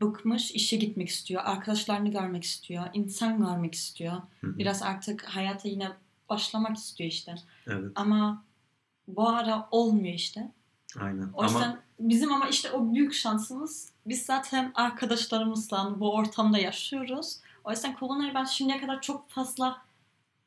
bıkmış, 0.00 0.50
işe 0.50 0.76
gitmek 0.76 1.08
istiyor, 1.08 1.42
arkadaşlarını 1.44 2.10
görmek 2.10 2.44
istiyor, 2.44 2.84
insan 2.94 3.38
görmek 3.38 3.74
istiyor. 3.74 4.12
Hı 4.40 4.46
hı. 4.46 4.58
Biraz 4.58 4.82
artık 4.82 5.24
hayata 5.24 5.68
yine 5.68 5.88
başlamak 6.28 6.76
istiyor 6.76 7.10
işte. 7.10 7.34
Evet. 7.66 7.92
Ama 7.94 8.44
bu 9.08 9.28
ara 9.28 9.68
olmuyor 9.70 10.14
işte. 10.14 10.52
Aynen. 11.00 11.28
O 11.34 11.44
yüzden 11.44 11.62
Ama 11.62 11.78
bizim 12.00 12.32
ama 12.32 12.48
işte 12.48 12.72
o 12.72 12.94
büyük 12.94 13.14
şansımız 13.14 13.90
biz 14.06 14.22
zaten 14.22 14.72
arkadaşlarımızla 14.74 16.00
bu 16.00 16.14
ortamda 16.14 16.58
yaşıyoruz. 16.58 17.36
O 17.66 17.70
yüzden 17.70 17.94
koronayı 17.96 18.34
ben 18.34 18.44
şimdiye 18.44 18.80
kadar 18.80 19.00
çok 19.00 19.30
fazla 19.30 19.82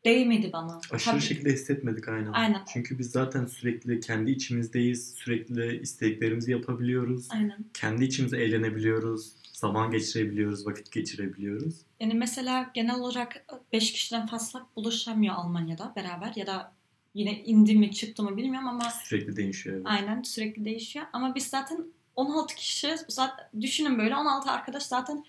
değmedi 0.06 0.50
bana. 0.54 0.82
aşırı 0.92 1.12
Tabii- 1.12 1.22
şekilde 1.22 1.54
hissetmedik 1.54 2.08
aynen. 2.08 2.32
Aynen. 2.34 2.62
Çünkü 2.74 3.00
biz 3.00 3.12
zaten 3.12 3.46
sürekli 3.46 4.00
kendi 4.00 4.32
içimizdeyiz. 4.32 5.14
Sürekli 5.14 5.82
isteklerimizi 5.82 6.52
yapabiliyoruz. 6.52 7.28
Aynen. 7.32 7.66
Kendi 7.74 8.04
içimizde 8.06 8.38
eğlenebiliyoruz. 8.44 9.32
Zaman 9.54 9.92
geçirebiliyoruz, 9.92 10.68
vakit 10.68 10.92
geçirebiliyoruz. 10.92 11.76
Yani 12.00 12.14
mesela 12.14 12.72
genel 12.74 13.00
olarak 13.00 13.46
5 13.74 13.94
kişiden 13.94 14.28
fazla 14.28 14.66
buluşamıyor 14.76 15.36
Almanya'da 15.36 15.94
beraber 15.96 16.34
ya 16.36 16.48
da 16.48 16.74
yine 17.14 17.44
indi 17.44 17.76
mi 17.76 17.92
çıktı 17.92 18.24
mı 18.24 18.38
bilmiyorum 18.38 18.68
ama 18.68 18.90
Sürekli 19.06 19.36
değişiyor. 19.36 19.76
Evet. 19.76 19.86
aynen 19.90 20.22
sürekli 20.22 20.66
değişiyor. 20.66 21.06
Ama 21.14 21.36
biz 21.36 21.48
zaten 21.48 21.86
16 22.16 22.56
kişi 22.56 22.96
zaten 23.08 23.46
düşünün 23.62 23.98
böyle 23.98 24.16
16 24.16 24.52
arkadaş 24.52 24.84
zaten 24.84 25.24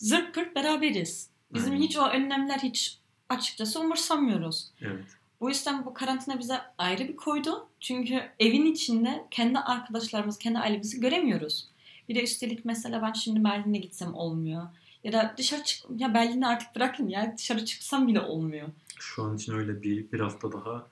zırt 0.00 0.34
pırt 0.34 0.56
beraberiz. 0.56 1.30
Bizim 1.54 1.72
Aynen. 1.72 1.84
hiç 1.84 1.96
o 1.96 2.08
önlemler 2.08 2.58
hiç 2.58 2.98
açıkçası 3.28 3.80
umursamıyoruz. 3.80 4.70
Evet. 4.80 5.04
Bu 5.40 5.48
yüzden 5.48 5.86
bu 5.86 5.94
karantina 5.94 6.38
bize 6.38 6.60
ayrı 6.78 7.08
bir 7.08 7.16
koydu. 7.16 7.68
Çünkü 7.80 8.22
evin 8.38 8.66
içinde 8.66 9.24
kendi 9.30 9.58
arkadaşlarımız, 9.58 10.38
kendi 10.38 10.58
ailemizi 10.58 11.00
göremiyoruz. 11.00 11.68
Bir 12.08 12.14
de 12.14 12.24
üstelik 12.24 12.64
mesela 12.64 13.02
ben 13.02 13.12
şimdi 13.12 13.44
Berlin'e 13.44 13.78
gitsem 13.78 14.14
olmuyor. 14.14 14.68
Ya 15.04 15.12
da 15.12 15.34
dışarı 15.38 15.64
çık 15.64 15.86
ya 15.96 16.14
Berlin'i 16.14 16.46
artık 16.46 16.76
bırakın 16.76 17.08
ya 17.08 17.34
dışarı 17.38 17.64
çıksam 17.64 18.08
bile 18.08 18.20
olmuyor. 18.20 18.68
Şu 18.98 19.22
an 19.22 19.36
için 19.36 19.52
öyle 19.52 19.82
bir, 19.82 20.12
bir 20.12 20.20
hafta 20.20 20.52
daha 20.52 20.86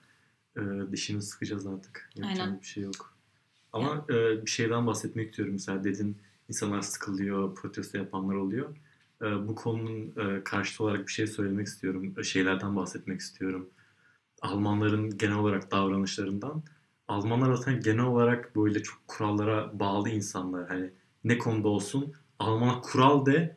e, 0.56 0.62
dişimizi 0.92 1.26
sıkacağız 1.26 1.66
artık. 1.66 2.10
Yapacak 2.16 2.46
Aynen. 2.46 2.60
bir 2.60 2.66
şey 2.66 2.82
yok. 2.82 3.14
Ama 3.72 4.04
e, 4.10 4.46
bir 4.46 4.50
şeyden 4.50 4.86
bahsetmek 4.86 5.30
istiyorum. 5.30 5.54
Mesela 5.54 5.84
dedin 5.84 6.16
insanlar 6.48 6.82
sıkılıyor, 6.82 7.54
protesto 7.54 7.98
yapanlar 7.98 8.34
oluyor. 8.34 8.76
E, 9.22 9.48
bu 9.48 9.54
konunun 9.54 10.12
e, 10.16 10.44
karşıtı 10.44 10.84
olarak 10.84 11.06
bir 11.06 11.12
şey 11.12 11.26
söylemek 11.26 11.66
istiyorum. 11.66 12.14
E, 12.18 12.22
şeylerden 12.22 12.76
bahsetmek 12.76 13.20
istiyorum. 13.20 13.70
Almanların 14.42 15.18
genel 15.18 15.36
olarak 15.36 15.70
davranışlarından. 15.70 16.62
Almanlar 17.08 17.54
zaten 17.54 17.80
genel 17.80 18.04
olarak 18.04 18.56
böyle 18.56 18.82
çok 18.82 19.08
kurallara 19.08 19.80
bağlı 19.80 20.08
insanlar. 20.10 20.68
Hani 20.68 20.90
ne 21.24 21.38
konuda 21.38 21.68
olsun 21.68 22.14
Alman 22.38 22.82
kural 22.82 23.26
de 23.26 23.56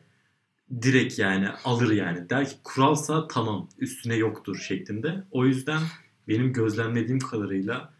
direkt 0.82 1.18
yani 1.18 1.48
alır 1.64 1.90
yani. 1.92 2.30
Der 2.30 2.48
ki 2.48 2.56
kuralsa 2.64 3.28
tamam 3.28 3.68
üstüne 3.78 4.16
yoktur 4.16 4.56
şeklinde. 4.56 5.24
O 5.30 5.46
yüzden 5.46 5.80
benim 6.28 6.52
gözlemlediğim 6.52 7.18
kadarıyla 7.18 7.94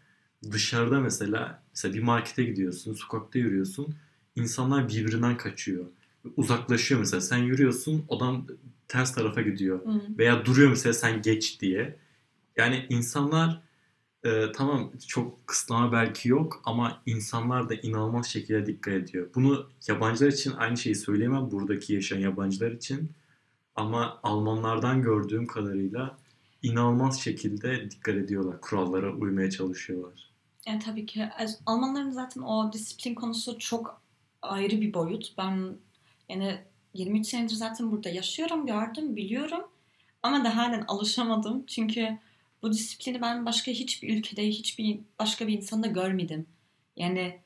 dışarıda 0.51 0.99
mesela 0.99 1.63
mesela 1.73 1.93
bir 1.93 2.03
markete 2.03 2.43
gidiyorsun, 2.43 2.93
sokakta 2.93 3.39
yürüyorsun. 3.39 3.95
insanlar 4.35 4.89
birbirinden 4.89 5.37
kaçıyor. 5.37 5.85
Uzaklaşıyor 6.37 6.99
mesela. 6.99 7.21
Sen 7.21 7.37
yürüyorsun, 7.37 8.05
adam 8.09 8.47
ters 8.87 9.15
tarafa 9.15 9.41
gidiyor. 9.41 9.85
Hı. 9.85 10.01
Veya 10.17 10.45
duruyor 10.45 10.69
mesela 10.69 10.93
sen 10.93 11.21
geç 11.21 11.61
diye. 11.61 11.97
Yani 12.57 12.85
insanlar 12.89 13.61
e, 14.23 14.51
tamam 14.51 14.91
çok 15.07 15.47
kısıtlama 15.47 15.91
belki 15.91 16.29
yok 16.29 16.61
ama 16.65 17.01
insanlar 17.05 17.69
da 17.69 17.73
inanılmaz 17.73 18.27
şekilde 18.27 18.65
dikkat 18.65 18.93
ediyor. 18.93 19.29
Bunu 19.35 19.69
yabancılar 19.87 20.31
için 20.31 20.51
aynı 20.51 20.77
şeyi 20.77 20.95
söyleyemem 20.95 21.51
buradaki 21.51 21.93
yaşayan 21.93 22.19
yabancılar 22.19 22.71
için. 22.71 23.11
Ama 23.75 24.19
Almanlardan 24.23 25.01
gördüğüm 25.01 25.47
kadarıyla 25.47 26.17
inanılmaz 26.61 27.21
şekilde 27.21 27.91
dikkat 27.91 28.15
ediyorlar. 28.15 28.61
Kurallara 28.61 29.13
uymaya 29.15 29.49
çalışıyorlar. 29.49 30.29
Yani 30.67 30.79
tabii 30.79 31.05
ki 31.05 31.29
Almanların 31.65 32.11
zaten 32.11 32.41
o 32.41 32.73
disiplin 32.73 33.15
konusu 33.15 33.59
çok 33.59 34.01
ayrı 34.41 34.81
bir 34.81 34.93
boyut. 34.93 35.33
Ben 35.37 35.75
yani 36.33 36.57
23 36.93 37.27
senedir 37.27 37.55
zaten 37.55 37.91
burada 37.91 38.09
yaşıyorum, 38.09 38.65
gördüm, 38.65 39.15
biliyorum. 39.15 39.61
Ama 40.23 40.43
da 40.43 40.57
halen 40.57 40.85
alışamadım. 40.87 41.65
Çünkü 41.65 42.17
bu 42.61 42.73
disiplini 42.73 43.21
ben 43.21 43.45
başka 43.45 43.71
hiçbir 43.71 44.17
ülkede, 44.17 44.47
hiçbir 44.47 44.99
başka 45.19 45.47
bir 45.47 45.57
insanda 45.57 45.87
görmedim. 45.87 46.45
Yani 46.95 47.39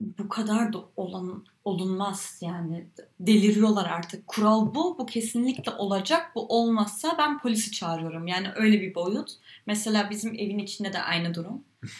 bu 0.00 0.28
kadar 0.28 0.72
da 0.72 0.84
olan 0.96 1.44
olunmaz 1.64 2.38
yani. 2.40 2.86
Deliriyorlar 3.20 3.86
artık. 3.90 4.26
Kural 4.26 4.74
bu, 4.74 4.98
bu 4.98 5.06
kesinlikle 5.06 5.72
olacak. 5.72 6.32
Bu 6.34 6.46
olmazsa 6.48 7.14
ben 7.18 7.38
polisi 7.38 7.72
çağırıyorum. 7.72 8.26
Yani 8.26 8.48
öyle 8.56 8.80
bir 8.80 8.94
boyut. 8.94 9.30
Mesela 9.66 10.10
bizim 10.10 10.34
evin 10.34 10.58
içinde 10.58 10.92
de 10.92 11.02
aynı 11.02 11.34
durum. 11.34 11.64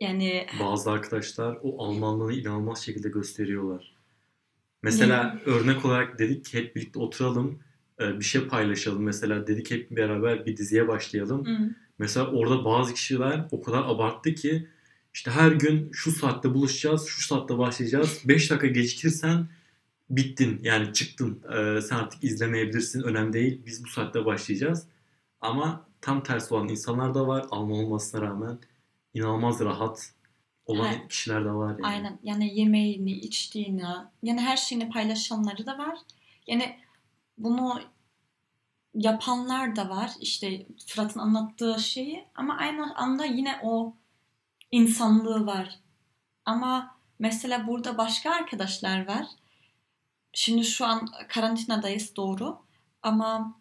Yani 0.00 0.46
Bazı 0.60 0.90
arkadaşlar 0.90 1.58
o 1.62 1.84
Almanlığını 1.84 2.32
inanılmaz 2.32 2.84
şekilde 2.84 3.08
gösteriyorlar. 3.08 3.95
Mesela 4.82 5.40
örnek 5.46 5.84
olarak 5.84 6.18
dedik 6.18 6.44
ki 6.44 6.58
hep 6.58 6.76
birlikte 6.76 6.98
oturalım, 6.98 7.58
e, 8.00 8.20
bir 8.20 8.24
şey 8.24 8.48
paylaşalım. 8.48 9.02
Mesela 9.02 9.46
dedik 9.46 9.70
hep 9.70 9.90
beraber 9.90 10.46
bir 10.46 10.56
diziye 10.56 10.88
başlayalım. 10.88 11.46
hı, 11.46 11.70
Mesela 11.98 12.30
orada 12.30 12.64
bazı 12.64 12.94
kişiler 12.94 13.48
o 13.50 13.62
kadar 13.62 13.78
abarttı 13.78 14.34
ki 14.34 14.68
işte 15.14 15.30
her 15.30 15.52
gün 15.52 15.90
şu 15.92 16.12
saatte 16.12 16.54
buluşacağız, 16.54 17.06
şu 17.06 17.22
saatte 17.26 17.58
başlayacağız. 17.58 18.22
5 18.24 18.50
dakika 18.50 18.66
gecikirsen 18.66 19.48
bittin 20.10 20.60
yani 20.62 20.92
çıktın. 20.92 21.42
Ee, 21.52 21.80
sen 21.80 21.96
artık 21.96 22.24
izlemeyebilirsin 22.24 23.02
önemli 23.02 23.32
değil. 23.32 23.62
Biz 23.66 23.84
bu 23.84 23.88
saatte 23.88 24.24
başlayacağız. 24.24 24.86
Ama 25.40 25.86
tam 26.00 26.22
tersi 26.22 26.54
olan 26.54 26.68
insanlar 26.68 27.14
da 27.14 27.26
var. 27.26 27.46
Alman 27.50 27.78
olmasına 27.78 28.22
rağmen 28.22 28.58
inanılmaz 29.14 29.60
rahat 29.60 30.12
olan 30.66 30.92
Evet. 30.92 31.08
kişiler 31.08 31.44
de 31.44 31.50
var. 31.50 31.70
Yani. 31.70 31.86
Aynen. 31.86 32.18
Yani 32.22 32.58
yemeğini, 32.60 33.12
içtiğini, 33.12 33.82
yani 34.22 34.40
her 34.40 34.56
şeyini 34.56 34.90
paylaşanları 34.90 35.66
da 35.66 35.78
var. 35.78 35.98
Yani 36.46 36.76
bunu 37.38 37.80
yapanlar 38.94 39.76
da 39.76 39.88
var. 39.88 40.10
İşte 40.20 40.66
Fırat'ın 40.86 41.20
anlattığı 41.20 41.80
şeyi 41.80 42.24
ama 42.34 42.56
aynı 42.56 42.96
anda 42.96 43.24
yine 43.24 43.60
o 43.62 43.94
insanlığı 44.70 45.46
var. 45.46 45.78
Ama 46.44 46.96
mesela 47.18 47.66
burada 47.66 47.98
başka 47.98 48.30
arkadaşlar 48.30 49.08
var. 49.08 49.26
Şimdi 50.32 50.64
şu 50.64 50.86
an 50.86 51.08
karantinadayız 51.28 52.16
doğru. 52.16 52.58
Ama 53.02 53.60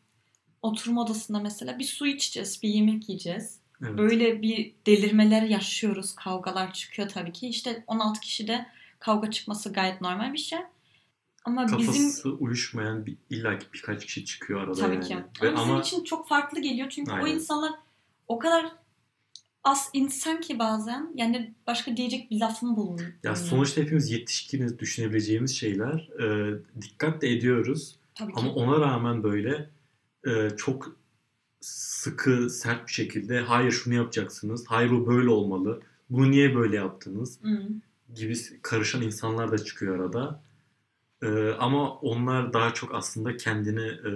oturma 0.62 1.02
odasında 1.02 1.40
mesela 1.40 1.80
bir 1.80 1.84
su 1.84 2.08
içeceğiz, 2.08 2.64
bir 2.64 2.70
yemek 2.70 3.10
yiyeceğiz. 3.10 3.60
Evet. 3.82 3.98
Böyle 3.98 4.42
bir 4.42 4.74
delirmeler 4.86 5.42
yaşıyoruz. 5.42 6.16
Kavgalar 6.16 6.74
çıkıyor 6.74 7.10
tabii 7.10 7.32
ki. 7.32 7.48
İşte 7.48 7.84
16 7.88 8.20
kişide 8.20 8.66
kavga 9.00 9.32
çıkması 9.32 9.74
gayet 9.74 10.02
normal 10.02 10.34
bir 10.34 10.38
şey. 10.38 10.60
Ama 11.46 11.66
Kafası 11.66 11.88
bizim 11.94 12.38
uyuşmayan 12.40 13.06
bir, 13.06 13.18
illaki 13.30 13.66
birkaç 13.74 14.06
kişi 14.06 14.26
çıkıyor 14.26 14.62
arada 14.62 14.74
tabii 14.74 14.94
yani. 14.96 15.08
ki. 15.08 15.18
Ve 15.42 15.50
Ama, 15.50 15.58
bizim 15.58 15.72
ama 15.74 15.82
için 15.82 16.04
çok 16.04 16.28
farklı 16.28 16.62
geliyor. 16.62 16.90
Çünkü 16.90 17.12
o 17.12 17.16
Aynen. 17.16 17.36
insanlar 17.36 17.72
o 18.28 18.40
kadar 18.40 18.66
az 19.64 19.90
insan 19.94 20.42
ki 20.42 20.60
bazen 20.60 21.12
yani 21.16 21.54
başka 21.68 21.98
diyecek 21.98 22.32
bir 22.32 22.40
lafım 22.40 22.76
bulunmuyor. 22.76 23.14
ya 23.24 23.36
sonuçta 23.36 23.82
hepimiz 23.82 24.12
yetişkiniz 24.12 24.80
düşünebileceğimiz 24.80 25.58
şeyler. 25.58 26.10
Ee, 26.22 26.54
dikkat 26.82 27.22
de 27.22 27.30
ediyoruz. 27.30 27.96
tabii 28.16 28.34
ki. 28.34 28.40
Ama 28.40 28.54
ona 28.54 28.80
rağmen 28.82 29.24
böyle 29.24 29.70
e, 30.28 30.50
çok 30.58 30.98
sıkı, 31.66 32.50
sert 32.50 32.88
bir 32.88 32.94
şekilde 32.94 33.40
hayır 33.40 33.72
şunu 33.72 33.94
yapacaksınız, 33.94 34.66
hayır 34.68 34.92
bu 34.92 35.08
böyle 35.08 35.30
olmalı, 35.30 35.82
bunu 36.10 36.32
niye 36.32 36.56
böyle 36.56 36.76
yaptınız 36.76 37.40
Hı. 37.44 37.68
gibi 38.16 38.34
karışan 38.62 39.02
insanlar 39.02 39.52
da 39.52 39.58
çıkıyor 39.58 40.00
arada. 40.00 40.42
E, 41.24 41.50
ama 41.60 41.96
onlar 42.00 42.54
daha 42.54 42.74
çok 42.74 42.96
aslında 42.96 43.38
kendini 43.38 43.82
e, 43.88 44.12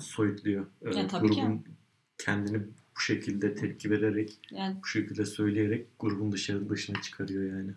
soyutluyor. 0.00 0.66
E, 0.82 0.98
Ya, 0.98 1.06
tabii 1.06 1.30
ki. 1.30 1.34
grubun 1.40 1.64
kendini 2.18 2.62
bu 2.96 3.00
şekilde 3.00 3.54
tepki 3.54 3.90
vererek, 3.90 4.40
Yani 4.50 4.76
bu 4.82 4.86
şekilde 4.86 5.24
söyleyerek 5.24 5.86
grubun 5.98 6.32
dışarı 6.32 6.68
dışına 6.68 7.00
çıkarıyor 7.02 7.56
yani. 7.58 7.70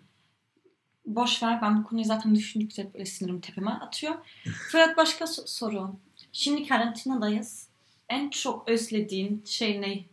boş 1.06 1.42
ver 1.42 1.58
ben 1.62 1.78
bu 1.78 1.86
konuyu 1.88 2.04
zaten 2.06 2.34
düşündükçe 2.34 2.90
böyle 2.94 3.06
sinirim 3.06 3.40
tepeme 3.40 3.70
atıyor. 3.70 4.14
Fırat 4.70 4.96
başka 4.96 5.24
so- 5.24 5.46
soru. 5.46 5.90
Şimdi 6.32 6.68
karantinadayız. 6.68 7.69
En 8.10 8.30
çok 8.30 8.68
özlediğin 8.68 9.42
şey 9.44 9.80
ne? 9.80 10.04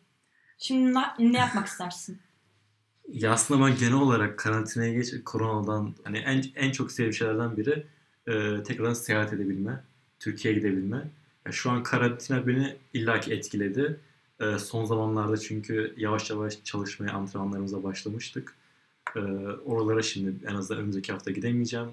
Şimdi 0.57 0.93
ne, 0.93 1.31
ne 1.31 1.37
yapmak 1.37 1.67
istersin? 1.67 2.19
Ya 3.07 3.31
aslında 3.31 3.65
ben 3.65 3.77
genel 3.77 3.93
olarak 3.93 4.39
karantinaya 4.39 4.93
geç 4.93 5.13
koronadan 5.25 5.95
hani 6.03 6.17
en, 6.17 6.43
en 6.55 6.71
çok 6.71 6.91
sevdiğim 6.91 7.13
şeylerden 7.13 7.57
biri 7.57 7.85
e, 8.27 8.63
tekrardan 8.63 8.93
seyahat 8.93 9.33
edebilme, 9.33 9.83
Türkiye'ye 10.19 10.59
gidebilme. 10.59 11.09
Ya 11.45 11.51
şu 11.51 11.71
an 11.71 11.83
karantina 11.83 12.47
beni 12.47 12.75
illaki 12.93 13.33
etkiledi. 13.33 13.99
E, 14.39 14.59
son 14.59 14.85
zamanlarda 14.85 15.37
çünkü 15.37 15.93
yavaş 15.97 16.29
yavaş 16.29 16.63
çalışmaya, 16.63 17.13
antrenmanlarımıza 17.13 17.83
başlamıştık. 17.83 18.55
E, 19.15 19.19
oralara 19.65 20.01
şimdi 20.01 20.45
en 20.47 20.55
azından 20.55 20.79
önümüzdeki 20.79 21.11
hafta 21.11 21.31
gidemeyeceğim. 21.31 21.89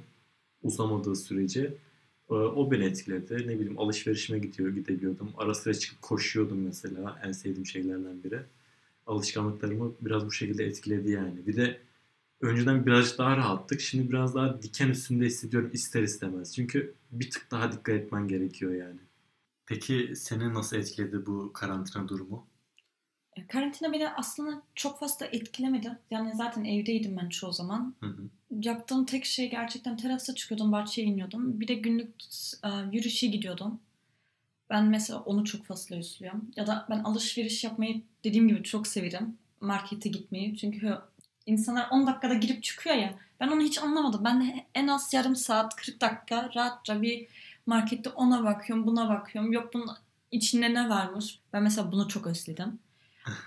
Uzamadığı 0.62 1.16
sürece. 1.16 1.74
E, 2.34 2.36
o 2.36 2.70
beni 2.70 2.84
etkiledi. 2.84 3.34
Ne 3.48 3.54
bileyim 3.60 3.78
alışverişime 3.78 4.38
gidiyor, 4.38 4.70
gidebiliyordum. 4.74 5.32
Ara 5.38 5.54
sıra 5.54 5.74
çıkıp 5.74 6.02
koşuyordum 6.02 6.62
mesela. 6.62 7.20
En 7.24 7.32
sevdiğim 7.32 7.66
şeylerden 7.66 8.24
biri. 8.24 8.40
alışkanlıklarımı 9.06 9.94
biraz 10.00 10.26
bu 10.26 10.32
şekilde 10.32 10.64
etkiledi 10.64 11.10
yani. 11.10 11.46
Bir 11.46 11.56
de 11.56 11.80
önceden 12.40 12.86
birazcık 12.86 13.18
daha 13.18 13.36
rahattık. 13.36 13.80
Şimdi 13.80 14.10
biraz 14.10 14.34
daha 14.34 14.62
diken 14.62 14.88
üstünde 14.90 15.26
hissediyorum 15.26 15.70
ister 15.72 16.02
istemez. 16.02 16.54
Çünkü 16.54 16.94
bir 17.12 17.30
tık 17.30 17.50
daha 17.50 17.72
dikkat 17.72 17.94
etmen 17.94 18.28
gerekiyor 18.28 18.74
yani. 18.74 19.00
Peki 19.66 20.12
seni 20.16 20.54
nasıl 20.54 20.76
etkiledi 20.76 21.26
bu 21.26 21.52
karantina 21.52 22.08
durumu? 22.08 22.46
E, 23.36 23.46
Karantina 23.46 23.92
beni 23.92 24.08
aslında 24.08 24.62
çok 24.74 25.00
fazla 25.00 25.26
etkilemedi. 25.26 25.98
Yani 26.10 26.34
zaten 26.34 26.64
evdeydim 26.64 27.16
ben 27.16 27.28
çoğu 27.28 27.52
zaman. 27.52 27.94
Hı 28.00 28.06
hı. 28.06 28.30
Yaptığım 28.50 29.04
tek 29.04 29.24
şey 29.24 29.50
gerçekten 29.50 29.96
terasa 29.96 30.34
çıkıyordum, 30.34 30.72
bahçeye 30.72 31.06
iniyordum. 31.06 31.60
Bir 31.60 31.68
de 31.68 31.74
günlük 31.74 32.14
e, 32.64 32.68
yürüyüşe 32.92 33.26
gidiyordum. 33.26 33.80
Ben 34.70 34.84
mesela 34.84 35.20
onu 35.20 35.44
çok 35.44 35.66
fazla 35.66 35.96
özlüyorum. 35.96 36.50
Ya 36.56 36.66
da 36.66 36.86
ben 36.90 36.98
alışveriş 36.98 37.64
yapmayı 37.64 38.02
dediğim 38.24 38.48
gibi 38.48 38.62
çok 38.62 38.86
severim. 38.86 39.38
Markete 39.60 40.08
gitmeyi. 40.08 40.56
Çünkü 40.56 40.98
insanlar 41.46 41.88
10 41.90 42.06
dakikada 42.06 42.34
girip 42.34 42.62
çıkıyor 42.62 42.96
ya. 42.96 43.14
Ben 43.40 43.48
onu 43.48 43.60
hiç 43.60 43.78
anlamadım. 43.78 44.24
Ben 44.24 44.40
de 44.40 44.66
en 44.74 44.86
az 44.86 45.14
yarım 45.14 45.36
saat, 45.36 45.76
40 45.76 46.00
dakika 46.00 46.50
rahatça 46.54 47.02
bir 47.02 47.26
markette 47.66 48.10
ona 48.10 48.44
bakıyorum, 48.44 48.86
buna 48.86 49.08
bakıyorum. 49.08 49.52
Yok 49.52 49.74
bunun 49.74 49.90
içinde 50.30 50.74
ne 50.74 50.88
varmış? 50.88 51.38
Ben 51.52 51.62
mesela 51.62 51.92
bunu 51.92 52.08
çok 52.08 52.26
özledim. 52.26 52.78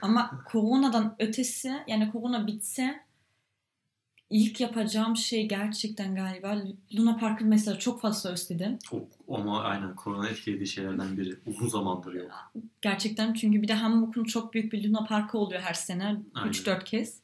Ama 0.02 0.44
koronadan 0.46 1.16
ötesi 1.20 1.74
yani 1.88 2.12
korona 2.12 2.48
bitse 2.48 3.08
ilk 4.30 4.62
yapacağım 4.62 5.18
şey 5.18 5.48
gerçekten 5.48 6.16
galiba 6.16 6.62
Luna 6.98 7.18
Park'ı 7.18 7.46
mesela 7.46 7.80
çok 7.80 8.02
fazla 8.02 8.30
özledim. 8.30 8.80
O, 8.92 9.08
ama 9.36 9.62
aynen 9.62 9.96
korona 9.96 10.30
etkilediği 10.30 10.68
şeylerden 10.68 11.18
biri. 11.18 11.36
Uzun 11.46 11.68
zamandır 11.68 12.13
yok. 12.13 12.52
Gerçekten 12.82 13.34
çünkü 13.34 13.62
bir 13.62 13.68
de 13.68 13.74
Hamburg'un 13.74 14.24
çok 14.24 14.54
büyük 14.54 14.74
bir 14.74 14.90
Luna 14.90 15.06
Parkı 15.06 15.38
oluyor 15.38 15.62
her 15.62 15.74
sene. 15.74 16.22
Aynen. 16.34 16.52
3-4 16.52 16.84
kez. 16.84 17.20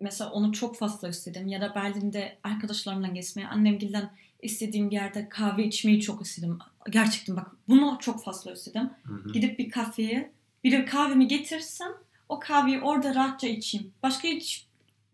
Mesela 0.00 0.30
onu 0.30 0.52
çok 0.52 0.76
fazla 0.76 1.08
istedim. 1.08 1.48
Ya 1.48 1.60
da 1.60 1.74
Berlin'de 1.74 2.38
arkadaşlarımla 2.42 3.08
gezmeye, 3.08 3.48
annemgilden 3.48 4.10
istediğim 4.42 4.90
bir 4.90 4.94
yerde 4.94 5.28
kahve 5.28 5.64
içmeyi 5.64 6.00
çok 6.00 6.26
istedim. 6.26 6.58
Gerçekten 6.90 7.36
bak 7.36 7.50
bunu 7.68 7.98
çok 8.00 8.24
fazla 8.24 8.52
istedim. 8.52 8.90
Hı 9.04 9.14
hı. 9.14 9.32
Gidip 9.32 9.58
bir 9.58 9.70
kafeye 9.70 10.32
bir 10.64 10.72
de 10.72 10.84
kahvemi 10.84 11.28
getirsem 11.28 11.92
o 12.28 12.40
kahveyi 12.40 12.80
orada 12.80 13.14
rahatça 13.14 13.48
içeyim. 13.48 13.92
Başka 14.02 14.28
hiç 14.28 14.66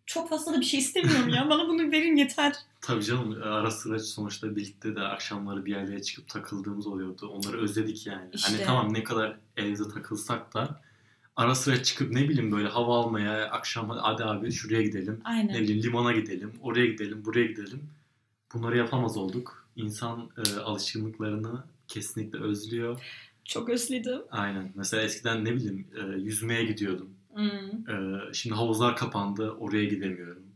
çok 0.06 0.28
fazla 0.28 0.54
da 0.54 0.60
bir 0.60 0.64
şey 0.64 0.80
istemiyorum 0.80 1.28
ya. 1.28 1.50
Bana 1.50 1.68
bunu 1.68 1.92
verin 1.92 2.16
yeter. 2.16 2.52
Tabii 2.80 3.04
canım 3.04 3.42
ara 3.42 3.70
sıra 3.70 3.98
sonuçta 3.98 4.56
birlikte 4.56 4.96
de 4.96 5.00
akşamları 5.00 5.64
bir 5.64 5.70
yerlere 5.70 6.02
çıkıp 6.02 6.28
takıldığımız 6.28 6.86
oluyordu. 6.86 7.28
Onları 7.28 7.60
özledik 7.60 8.06
yani. 8.06 8.28
İşte. 8.34 8.52
Hani 8.52 8.64
tamam 8.66 8.94
ne 8.94 9.04
kadar 9.04 9.36
evde 9.56 9.88
takılsak 9.88 10.54
da 10.54 10.80
ara 11.36 11.54
sıra 11.54 11.82
çıkıp 11.82 12.12
ne 12.12 12.28
bileyim 12.28 12.52
böyle 12.52 12.68
hava 12.68 12.98
almaya 12.98 13.50
akşam 13.50 13.90
hadi 13.90 14.24
abi 14.24 14.52
şuraya 14.52 14.82
gidelim. 14.82 15.20
Aynen. 15.24 15.54
Ne 15.54 15.60
bileyim 15.60 15.82
limana 15.82 16.12
gidelim, 16.12 16.52
oraya 16.62 16.86
gidelim, 16.86 17.24
buraya 17.24 17.46
gidelim. 17.46 17.90
Bunları 18.54 18.76
yapamaz 18.76 19.16
olduk. 19.16 19.68
İnsan 19.76 20.30
e, 20.36 20.60
alışkanlıklarını 20.60 21.64
kesinlikle 21.88 22.38
özlüyor. 22.38 23.00
Çok 23.50 23.68
özledim. 23.68 24.22
Aynen. 24.30 24.72
Mesela 24.74 25.02
eskiden 25.02 25.44
ne 25.44 25.54
bileyim 25.54 25.88
e, 25.96 26.20
yüzmeye 26.20 26.64
gidiyordum. 26.64 27.16
Hmm. 27.34 27.90
E, 27.90 28.20
şimdi 28.32 28.56
havuzlar 28.56 28.96
kapandı, 28.96 29.50
oraya 29.50 29.84
gidemiyorum. 29.84 30.46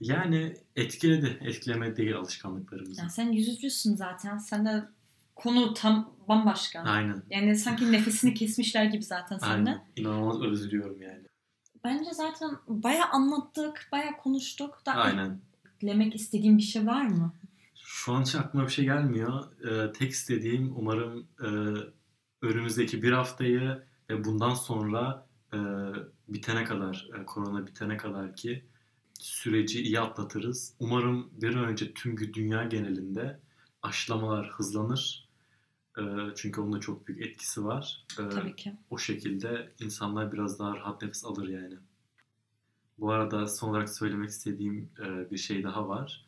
Yani 0.00 0.56
etkiledi. 0.76 1.38
Etkilemedi 1.40 1.96
değil 1.96 2.16
alışkanlıklarımızı. 2.16 3.00
Yani 3.00 3.10
sen 3.10 3.32
yüzücüsün 3.32 3.96
zaten. 3.96 4.38
Sen 4.38 4.66
de 4.66 4.84
konu 5.34 5.74
tam 5.74 6.14
bambaşka. 6.28 6.80
Aynen. 6.80 7.22
Yani 7.30 7.56
sanki 7.56 7.92
nefesini 7.92 8.34
kesmişler 8.34 8.84
gibi 8.84 9.02
zaten 9.02 9.38
sende. 9.38 9.70
Aynen. 9.70 9.84
İnanılmaz 9.96 10.42
özlüyorum 10.42 11.02
yani. 11.02 11.22
Bence 11.84 12.10
zaten 12.12 12.50
baya 12.68 13.08
anlattık, 13.08 13.88
baya 13.92 14.16
konuştuk. 14.16 14.82
Da 14.86 14.92
Aynen. 14.92 15.40
eklemek 15.76 16.14
istediğin 16.14 16.58
bir 16.58 16.62
şey 16.62 16.86
var 16.86 17.06
mı? 17.06 17.32
Şu 17.74 18.12
an 18.12 18.22
hiç 18.22 18.34
aklıma 18.34 18.66
bir 18.66 18.72
şey 18.72 18.84
gelmiyor. 18.84 19.62
E, 19.66 19.92
tek 19.92 20.10
istediğim 20.10 20.72
umarım 20.76 21.26
e, 21.40 21.48
önümüzdeki 22.42 23.02
bir 23.02 23.12
haftayı 23.12 23.82
ve 24.10 24.24
bundan 24.24 24.54
sonra 24.54 25.26
e, 25.54 25.58
bitene 26.28 26.64
kadar, 26.64 27.08
e, 27.20 27.24
korona 27.24 27.66
bitene 27.66 27.96
kadar 27.96 28.36
ki 28.36 28.64
süreci 29.20 29.82
iyi 29.82 30.00
atlatırız. 30.00 30.74
Umarım 30.80 31.30
bir 31.32 31.54
an 31.54 31.64
önce 31.64 31.94
tüm 31.94 32.34
dünya 32.34 32.64
genelinde 32.64 33.40
aşılamalar 33.82 34.50
hızlanır. 34.50 35.28
E, 35.98 36.02
çünkü 36.36 36.60
onun 36.60 36.72
da 36.72 36.80
çok 36.80 37.08
büyük 37.08 37.22
etkisi 37.26 37.64
var. 37.64 38.04
E, 38.12 38.28
Tabii 38.28 38.56
ki. 38.56 38.72
o 38.90 38.98
şekilde 38.98 39.68
insanlar 39.80 40.32
biraz 40.32 40.58
daha 40.58 40.76
rahat 40.76 41.02
nefes 41.02 41.24
alır 41.24 41.48
yani. 41.48 41.74
Bu 42.98 43.10
arada 43.10 43.46
son 43.46 43.68
olarak 43.70 43.88
söylemek 43.88 44.28
istediğim 44.28 44.90
e, 45.00 45.30
bir 45.30 45.36
şey 45.38 45.62
daha 45.62 45.88
var. 45.88 46.26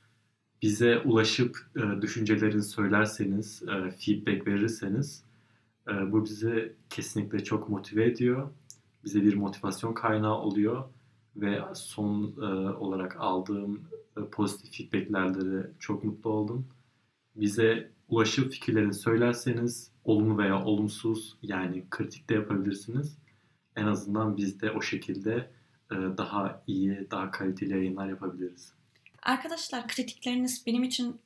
Bize 0.62 0.98
ulaşıp 0.98 1.56
e, 1.76 2.02
düşüncelerini 2.02 2.62
söylerseniz, 2.62 3.62
e, 3.62 3.90
feedback 3.90 4.46
verirseniz 4.46 5.24
e, 5.88 6.12
bu 6.12 6.24
bizi 6.24 6.76
kesinlikle 6.90 7.44
çok 7.44 7.68
motive 7.68 8.04
ediyor. 8.04 8.50
Bize 9.04 9.22
bir 9.22 9.34
motivasyon 9.34 9.94
kaynağı 9.94 10.38
oluyor 10.38 10.84
ve 11.36 11.62
son 11.74 12.34
e, 12.42 12.70
olarak 12.70 13.16
aldığım 13.18 13.88
e, 14.16 14.20
pozitif 14.30 14.90
feedbacklerde 14.90 15.52
de 15.52 15.70
çok 15.78 16.04
mutlu 16.04 16.30
oldum. 16.30 16.68
Bize 17.36 17.92
ulaşıp 18.08 18.52
fikirlerini 18.52 18.94
söylerseniz 18.94 19.92
olumlu 20.04 20.38
veya 20.38 20.64
olumsuz 20.64 21.36
yani 21.42 21.84
kritik 21.90 22.30
de 22.30 22.34
yapabilirsiniz. 22.34 23.18
En 23.76 23.86
azından 23.86 24.36
biz 24.36 24.60
de 24.60 24.70
o 24.70 24.82
şekilde 24.82 25.50
e, 25.92 25.94
daha 25.94 26.62
iyi, 26.66 27.10
daha 27.10 27.30
kaliteli 27.30 27.70
yayınlar 27.70 28.08
yapabiliriz. 28.08 28.72
Arkadaşlar 29.22 29.88
kritikleriniz 29.88 30.66
benim 30.66 30.82
için 30.82 31.20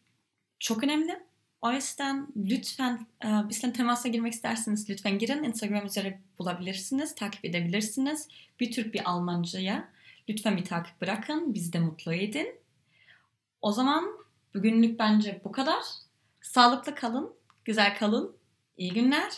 çok 0.58 0.84
önemli. 0.84 1.31
O 1.62 1.72
yüzden 1.72 2.26
lütfen 2.36 3.06
e, 3.24 3.28
bizden 3.48 3.72
temasa 3.72 4.08
girmek 4.08 4.32
isterseniz 4.32 4.90
lütfen 4.90 5.18
girin. 5.18 5.42
Instagram 5.42 5.86
üzere 5.86 6.20
bulabilirsiniz, 6.38 7.14
takip 7.14 7.44
edebilirsiniz. 7.44 8.28
Bir 8.60 8.72
Türk 8.72 8.94
bir 8.94 9.10
Almanca'ya 9.10 9.88
lütfen 10.28 10.56
bir 10.56 10.64
takip 10.64 11.00
bırakın. 11.00 11.54
Bizi 11.54 11.72
de 11.72 11.78
mutlu 11.78 12.14
edin. 12.14 12.54
O 13.60 13.72
zaman 13.72 14.04
bugünlük 14.54 14.98
bence 14.98 15.40
bu 15.44 15.52
kadar. 15.52 15.82
Sağlıklı 16.40 16.94
kalın, 16.94 17.34
güzel 17.64 17.98
kalın. 17.98 18.36
İyi 18.76 18.92
günler. 18.92 19.32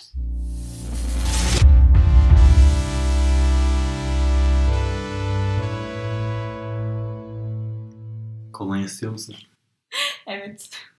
Kolonya 8.53 8.85
istiyor 8.85 9.13
musun? 9.13 9.37
Evet. 10.27 10.85